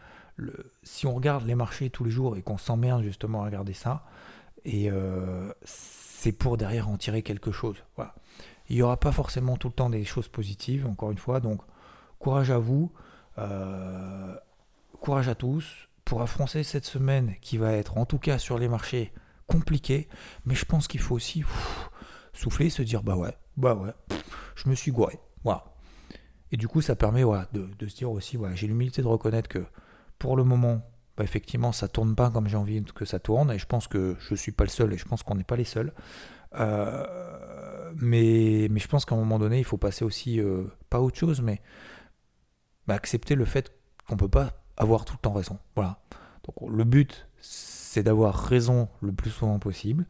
si 0.83 1.07
on 1.07 1.15
regarde 1.15 1.47
les 1.47 1.55
marchés 1.55 1.89
tous 1.89 2.05
les 2.05 2.11
jours 2.11 2.37
et 2.37 2.43
qu'on 2.43 2.59
s'emmerde 2.59 3.03
justement 3.03 3.45
à 3.45 3.47
regarder 3.47 3.73
ça, 3.73 4.05
et 4.67 4.91
euh, 4.91 5.51
c'est 5.65 6.33
pour 6.33 6.59
derrière 6.59 6.91
en 6.91 6.99
tirer 6.99 7.23
quelque 7.23 7.51
chose. 7.51 7.83
Voilà. 7.97 8.15
Il 8.69 8.77
n'y 8.77 8.83
aura 8.83 8.99
pas 8.99 9.13
forcément 9.13 9.57
tout 9.57 9.69
le 9.69 9.75
temps 9.75 9.89
des 9.89 10.05
choses 10.05 10.29
positives, 10.29 10.87
encore 10.87 11.13
une 11.13 11.17
fois, 11.17 11.41
donc 11.41 11.63
courage 12.19 12.51
à 12.51 12.59
vous, 12.59 12.93
euh, 13.39 14.35
courage 15.01 15.29
à 15.29 15.35
tous 15.35 15.89
pour 16.05 16.23
affronter 16.23 16.63
cette 16.63 16.85
semaine 16.85 17.35
qui 17.41 17.59
va 17.59 17.73
être 17.73 17.99
en 17.99 18.07
tout 18.07 18.19
cas 18.19 18.39
sur 18.39 18.59
les 18.59 18.69
marchés 18.69 19.13
compliquée, 19.47 20.09
mais 20.45 20.55
je 20.55 20.65
pense 20.65 20.89
qu'il 20.89 21.01
faut 21.01 21.15
aussi 21.15 21.45
souffler, 22.33 22.71
se 22.71 22.83
dire 22.83 23.03
bah 23.03 23.17
ouais, 23.17 23.37
bah 23.57 23.75
ouais, 23.75 23.93
je 24.55 24.69
me 24.69 24.75
suis 24.75 24.91
gouré. 24.93 25.19
Voilà. 25.45 25.65
Et 26.51 26.57
du 26.57 26.69
coup, 26.69 26.81
ça 26.81 26.97
permet 26.97 27.25
voilà, 27.25 27.49
de, 27.53 27.87
se 27.87 27.97
dire 27.97 28.11
aussi, 28.11 28.37
voilà, 28.37 28.55
j'ai 28.55 28.67
l'humilité 28.67 29.03
de 29.03 29.07
reconnaître 29.07 29.49
que 29.49 29.65
pour 30.19 30.37
le 30.37 30.45
moment, 30.45 30.83
bah, 31.17 31.25
effectivement, 31.25 31.73
ça 31.73 31.89
tourne 31.89 32.15
pas 32.15 32.31
comme 32.31 32.49
j'ai 32.49 32.57
envie 32.57 32.83
que 32.83 33.05
ça 33.05 33.19
tourne, 33.19 33.51
et 33.51 33.59
je 33.59 33.67
pense 33.67 33.87
que 33.87 34.17
je 34.19 34.35
suis 34.35 34.53
pas 34.53 34.65
le 34.65 34.71
seul, 34.71 34.93
et 34.93 34.99
je 34.99 35.05
pense 35.05 35.23
qu'on 35.23 35.35
n'est 35.35 35.45
pas 35.45 35.57
les 35.57 35.65
seuls. 35.65 35.93
Euh, 36.55 37.93
mais, 37.97 38.69
mais 38.71 38.81
je 38.81 38.89
pense 38.89 39.05
qu'à 39.05 39.15
un 39.15 39.19
moment 39.19 39.39
donné, 39.39 39.59
il 39.59 39.65
faut 39.65 39.77
passer 39.77 40.05
aussi, 40.05 40.41
euh, 40.41 40.65
pas 40.89 41.01
autre 41.01 41.19
chose, 41.19 41.43
mais 41.43 41.61
bah, 42.89 42.95
accepter 42.95 43.35
le 43.35 43.45
fait 43.45 43.73
qu'on 44.09 44.17
peut 44.17 44.29
pas 44.29 44.55
avoir 44.77 45.05
tout 45.05 45.15
le 45.15 45.21
temps 45.21 45.33
raison. 45.33 45.59
Voilà. 45.77 46.01
Donc 46.45 46.69
le 46.69 46.85
but, 46.85 47.29
c'est 47.41 48.03
d'avoir 48.03 48.35
raison 48.35 48.89
le 49.01 49.13
plus 49.13 49.31
souvent 49.31 49.59
possible. 49.59 50.07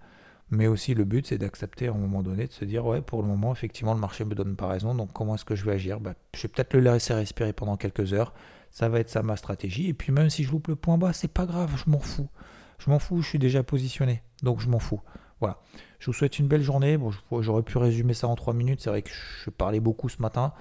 Mais 0.50 0.66
aussi 0.66 0.94
le 0.94 1.04
but, 1.04 1.26
c'est 1.26 1.36
d'accepter 1.36 1.88
à 1.88 1.90
un 1.90 1.98
moment 1.98 2.22
donné, 2.22 2.46
de 2.46 2.52
se 2.52 2.64
dire, 2.64 2.86
ouais, 2.86 3.02
pour 3.02 3.20
le 3.20 3.28
moment, 3.28 3.52
effectivement, 3.52 3.92
le 3.92 4.00
marché 4.00 4.24
me 4.24 4.34
donne 4.34 4.56
pas 4.56 4.66
raison, 4.66 4.94
donc 4.94 5.12
comment 5.12 5.34
est-ce 5.34 5.44
que 5.44 5.54
je 5.54 5.64
vais 5.66 5.72
agir? 5.72 6.00
Bah, 6.00 6.14
Je 6.34 6.40
vais 6.40 6.48
peut-être 6.48 6.72
le 6.72 6.80
laisser 6.80 7.12
respirer 7.12 7.52
pendant 7.52 7.76
quelques 7.76 8.14
heures, 8.14 8.32
ça 8.70 8.88
va 8.88 9.00
être 9.00 9.10
ça 9.10 9.22
ma 9.22 9.36
stratégie, 9.36 9.88
et 9.88 9.92
puis 9.92 10.10
même 10.10 10.30
si 10.30 10.44
je 10.44 10.50
loupe 10.50 10.68
le 10.68 10.76
point 10.76 10.96
bas, 10.96 11.12
c'est 11.12 11.28
pas 11.28 11.44
grave, 11.44 11.70
je 11.76 11.90
m'en 11.90 11.98
fous. 11.98 12.30
Je 12.78 12.88
m'en 12.88 12.98
fous, 12.98 13.20
je 13.20 13.28
suis 13.28 13.38
déjà 13.38 13.62
positionné, 13.62 14.22
donc 14.42 14.60
je 14.60 14.70
m'en 14.70 14.78
fous. 14.78 15.02
Voilà. 15.40 15.60
Je 15.98 16.06
vous 16.06 16.14
souhaite 16.14 16.38
une 16.38 16.48
belle 16.48 16.62
journée. 16.62 16.96
Bon, 16.96 17.10
j'aurais 17.40 17.62
pu 17.62 17.76
résumer 17.76 18.14
ça 18.14 18.26
en 18.26 18.34
trois 18.34 18.54
minutes, 18.54 18.80
c'est 18.80 18.90
vrai 18.90 19.02
que 19.02 19.10
je 19.10 19.50
parlais 19.50 19.80
beaucoup 19.80 20.08
ce 20.08 20.22
matin. 20.22 20.54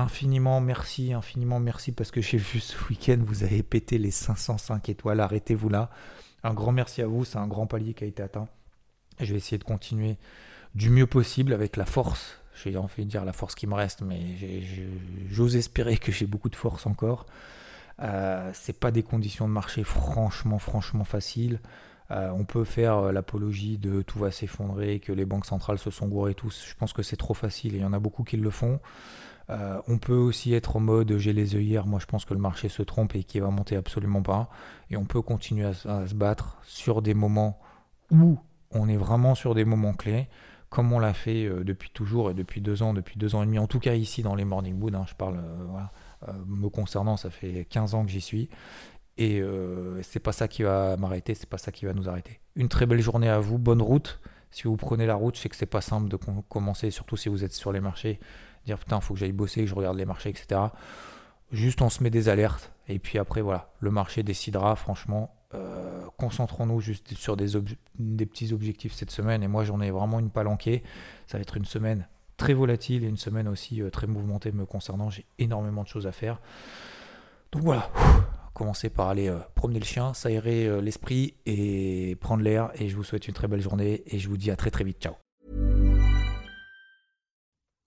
Infiniment 0.00 0.62
merci, 0.62 1.12
infiniment 1.12 1.60
merci 1.60 1.92
parce 1.92 2.10
que 2.10 2.22
j'ai 2.22 2.38
vu 2.38 2.58
ce 2.58 2.74
week-end, 2.88 3.18
vous 3.20 3.44
avez 3.44 3.62
pété 3.62 3.98
les 3.98 4.10
505 4.10 4.88
étoiles, 4.88 5.20
arrêtez-vous 5.20 5.68
là. 5.68 5.90
Un 6.42 6.54
grand 6.54 6.72
merci 6.72 7.02
à 7.02 7.06
vous, 7.06 7.26
c'est 7.26 7.36
un 7.36 7.46
grand 7.46 7.66
palier 7.66 7.92
qui 7.92 8.04
a 8.04 8.06
été 8.06 8.22
atteint. 8.22 8.48
Je 9.20 9.30
vais 9.32 9.36
essayer 9.36 9.58
de 9.58 9.64
continuer 9.64 10.16
du 10.74 10.88
mieux 10.88 11.06
possible 11.06 11.52
avec 11.52 11.76
la 11.76 11.84
force. 11.84 12.40
J'ai 12.54 12.74
envie 12.78 13.04
de 13.04 13.10
dire 13.10 13.26
la 13.26 13.34
force 13.34 13.54
qui 13.54 13.66
me 13.66 13.74
reste, 13.74 14.00
mais 14.00 14.20
j'ose 15.28 15.54
espérer 15.54 15.98
que 15.98 16.12
j'ai 16.12 16.26
beaucoup 16.26 16.48
de 16.48 16.56
force 16.56 16.86
encore. 16.86 17.26
Euh, 18.00 18.50
c'est 18.54 18.80
pas 18.80 18.92
des 18.92 19.02
conditions 19.02 19.46
de 19.46 19.52
marché 19.52 19.84
franchement, 19.84 20.58
franchement 20.58 21.04
faciles. 21.04 21.60
Euh, 22.10 22.30
on 22.30 22.44
peut 22.44 22.64
faire 22.64 22.96
euh, 22.96 23.12
l'apologie 23.12 23.76
de 23.76 24.00
tout 24.00 24.18
va 24.18 24.30
s'effondrer, 24.30 24.98
que 24.98 25.12
les 25.12 25.26
banques 25.26 25.44
centrales 25.44 25.78
se 25.78 25.90
sont 25.90 26.08
gourées 26.08 26.34
tous. 26.34 26.64
Je 26.66 26.74
pense 26.74 26.94
que 26.94 27.02
c'est 27.02 27.18
trop 27.18 27.34
facile 27.34 27.74
et 27.74 27.78
il 27.78 27.82
y 27.82 27.84
en 27.84 27.92
a 27.92 28.00
beaucoup 28.00 28.24
qui 28.24 28.38
le 28.38 28.50
font. 28.50 28.80
Euh, 29.50 29.80
on 29.88 29.98
peut 29.98 30.14
aussi 30.14 30.54
être 30.54 30.76
en 30.76 30.80
mode 30.80 31.16
j'ai 31.18 31.32
les 31.32 31.56
œillères, 31.56 31.86
moi 31.86 31.98
je 31.98 32.06
pense 32.06 32.24
que 32.24 32.34
le 32.34 32.40
marché 32.40 32.68
se 32.68 32.82
trompe 32.82 33.16
et 33.16 33.24
qu'il 33.24 33.42
va 33.42 33.50
monter 33.50 33.76
absolument 33.76 34.22
pas. 34.22 34.48
Et 34.90 34.96
on 34.96 35.04
peut 35.04 35.22
continuer 35.22 35.66
à, 35.66 35.74
se 35.74 36.14
battre 36.14 36.58
sur 36.62 37.02
des 37.02 37.14
moments 37.14 37.58
où 38.10 38.38
on 38.70 38.88
est 38.88 38.96
vraiment 38.96 39.34
sur 39.34 39.54
des 39.54 39.64
moments 39.64 39.94
clés, 39.94 40.28
comme 40.68 40.92
on 40.92 41.00
l'a 41.00 41.14
fait 41.14 41.46
euh, 41.46 41.64
depuis 41.64 41.90
toujours 41.90 42.30
et 42.30 42.34
depuis 42.34 42.60
deux 42.60 42.82
ans, 42.82 42.94
depuis 42.94 43.18
deux 43.18 43.34
ans 43.34 43.42
et 43.42 43.46
demi, 43.46 43.58
en 43.58 43.66
tout 43.66 43.80
cas 43.80 43.94
ici 43.94 44.22
dans 44.22 44.36
les 44.36 44.44
Morning 44.44 44.80
Wood, 44.80 44.94
hein, 44.94 45.04
je 45.08 45.14
parle 45.14 45.40
euh, 46.28 46.32
me 46.46 46.68
concernant, 46.68 47.16
ça 47.16 47.30
fait 47.30 47.66
15 47.68 47.94
ans 47.94 48.04
que 48.04 48.10
j'y 48.10 48.20
suis. 48.20 48.48
Et 49.18 49.42
c'est 50.00 50.20
pas 50.20 50.32
ça 50.32 50.48
qui 50.48 50.62
va 50.62 50.96
m'arrêter, 50.96 51.34
c'est 51.34 51.48
pas 51.48 51.58
ça 51.58 51.72
qui 51.72 51.84
va 51.84 51.92
nous 51.92 52.08
arrêter. 52.08 52.40
Une 52.56 52.70
très 52.70 52.86
belle 52.86 53.02
journée 53.02 53.28
à 53.28 53.38
vous, 53.38 53.58
bonne 53.58 53.82
route. 53.82 54.18
Si 54.50 54.64
vous 54.64 54.76
prenez 54.76 55.06
la 55.06 55.14
route, 55.14 55.36
je 55.36 55.42
sais 55.42 55.48
que 55.48 55.56
c'est 55.56 55.66
pas 55.66 55.80
simple 55.80 56.08
de 56.08 56.16
commencer, 56.48 56.90
surtout 56.90 57.16
si 57.16 57.28
vous 57.28 57.44
êtes 57.44 57.52
sur 57.52 57.72
les 57.72 57.80
marchés 57.80 58.18
dire 58.66 58.78
putain, 58.78 59.00
faut 59.00 59.14
que 59.14 59.20
j'aille 59.20 59.32
bosser, 59.32 59.62
que 59.62 59.66
je 59.66 59.74
regarde 59.74 59.96
les 59.96 60.06
marchés, 60.06 60.30
etc. 60.30 60.60
Juste 61.52 61.82
on 61.82 61.90
se 61.90 62.02
met 62.02 62.10
des 62.10 62.28
alertes 62.28 62.72
et 62.88 62.98
puis 62.98 63.18
après 63.18 63.40
voilà, 63.40 63.72
le 63.80 63.90
marché 63.90 64.22
décidera. 64.22 64.76
Franchement, 64.76 65.34
euh, 65.54 66.00
concentrons-nous 66.16 66.80
juste 66.80 67.14
sur 67.14 67.36
des, 67.36 67.46
petits 68.26 68.52
objectifs 68.52 68.92
cette 68.94 69.10
semaine. 69.10 69.42
Et 69.42 69.48
moi 69.48 69.64
j'en 69.64 69.80
ai 69.80 69.90
vraiment 69.90 70.20
une 70.20 70.30
palanquée. 70.30 70.82
Ça 71.26 71.38
va 71.38 71.42
être 71.42 71.56
une 71.56 71.64
semaine 71.64 72.06
très 72.36 72.54
volatile 72.54 73.04
et 73.04 73.08
une 73.08 73.18
semaine 73.18 73.48
aussi 73.48 73.82
euh, 73.82 73.90
très 73.90 74.06
mouvementée 74.06 74.52
me 74.52 74.64
concernant. 74.64 75.10
J'ai 75.10 75.24
énormément 75.38 75.82
de 75.82 75.88
choses 75.88 76.06
à 76.06 76.12
faire. 76.12 76.40
Donc 77.52 77.62
voilà, 77.64 77.90
commencer 78.60 78.90
par 78.90 79.08
aller 79.08 79.28
euh, 79.28 79.38
promener 79.54 79.80
le 79.80 79.86
chien, 79.86 80.12
s'aérer 80.12 80.82
l'esprit 80.82 81.34
et 81.46 82.16
prendre 82.20 82.42
l'air. 82.42 82.70
Et 82.74 82.88
je 82.88 82.96
vous 82.96 83.04
souhaite 83.04 83.26
une 83.26 83.34
très 83.34 83.48
belle 83.48 83.62
journée 83.62 84.02
et 84.06 84.18
je 84.18 84.28
vous 84.28 84.36
dis 84.36 84.50
à 84.50 84.56
très 84.56 84.70
très 84.70 84.84
vite. 84.84 84.98
Ciao. 85.00 85.14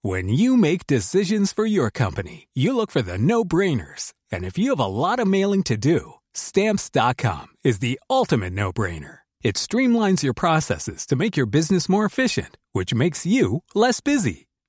When 0.02 0.28
you 0.28 0.58
make 0.58 0.86
decisions 0.86 1.54
for 1.54 1.66
your 1.66 1.90
company, 1.90 2.48
you 2.54 2.76
look 2.76 2.92
for 2.92 3.02
the 3.02 3.18
no-brainers. 3.18 4.14
And 4.32 4.44
if 4.44 4.58
you 4.58 4.72
have 4.72 4.80
a 4.80 4.88
lot 4.88 5.20
of 5.20 5.28
mailing 5.28 5.64
to 5.64 5.78
do, 5.78 6.16
stamps.com 6.34 7.56
is 7.64 7.80
the 7.80 8.00
ultimate 8.10 8.52
no-brainer. 8.52 9.20
It 9.44 9.56
streamlines 9.56 10.24
your 10.24 10.34
processes 10.34 11.06
to 11.08 11.16
make 11.16 11.38
your 11.38 11.46
business 11.46 11.88
more 11.88 12.06
efficient, 12.06 12.58
which 12.74 12.94
makes 12.94 13.26
you 13.26 13.64
less 13.76 14.02
busy. 14.02 14.48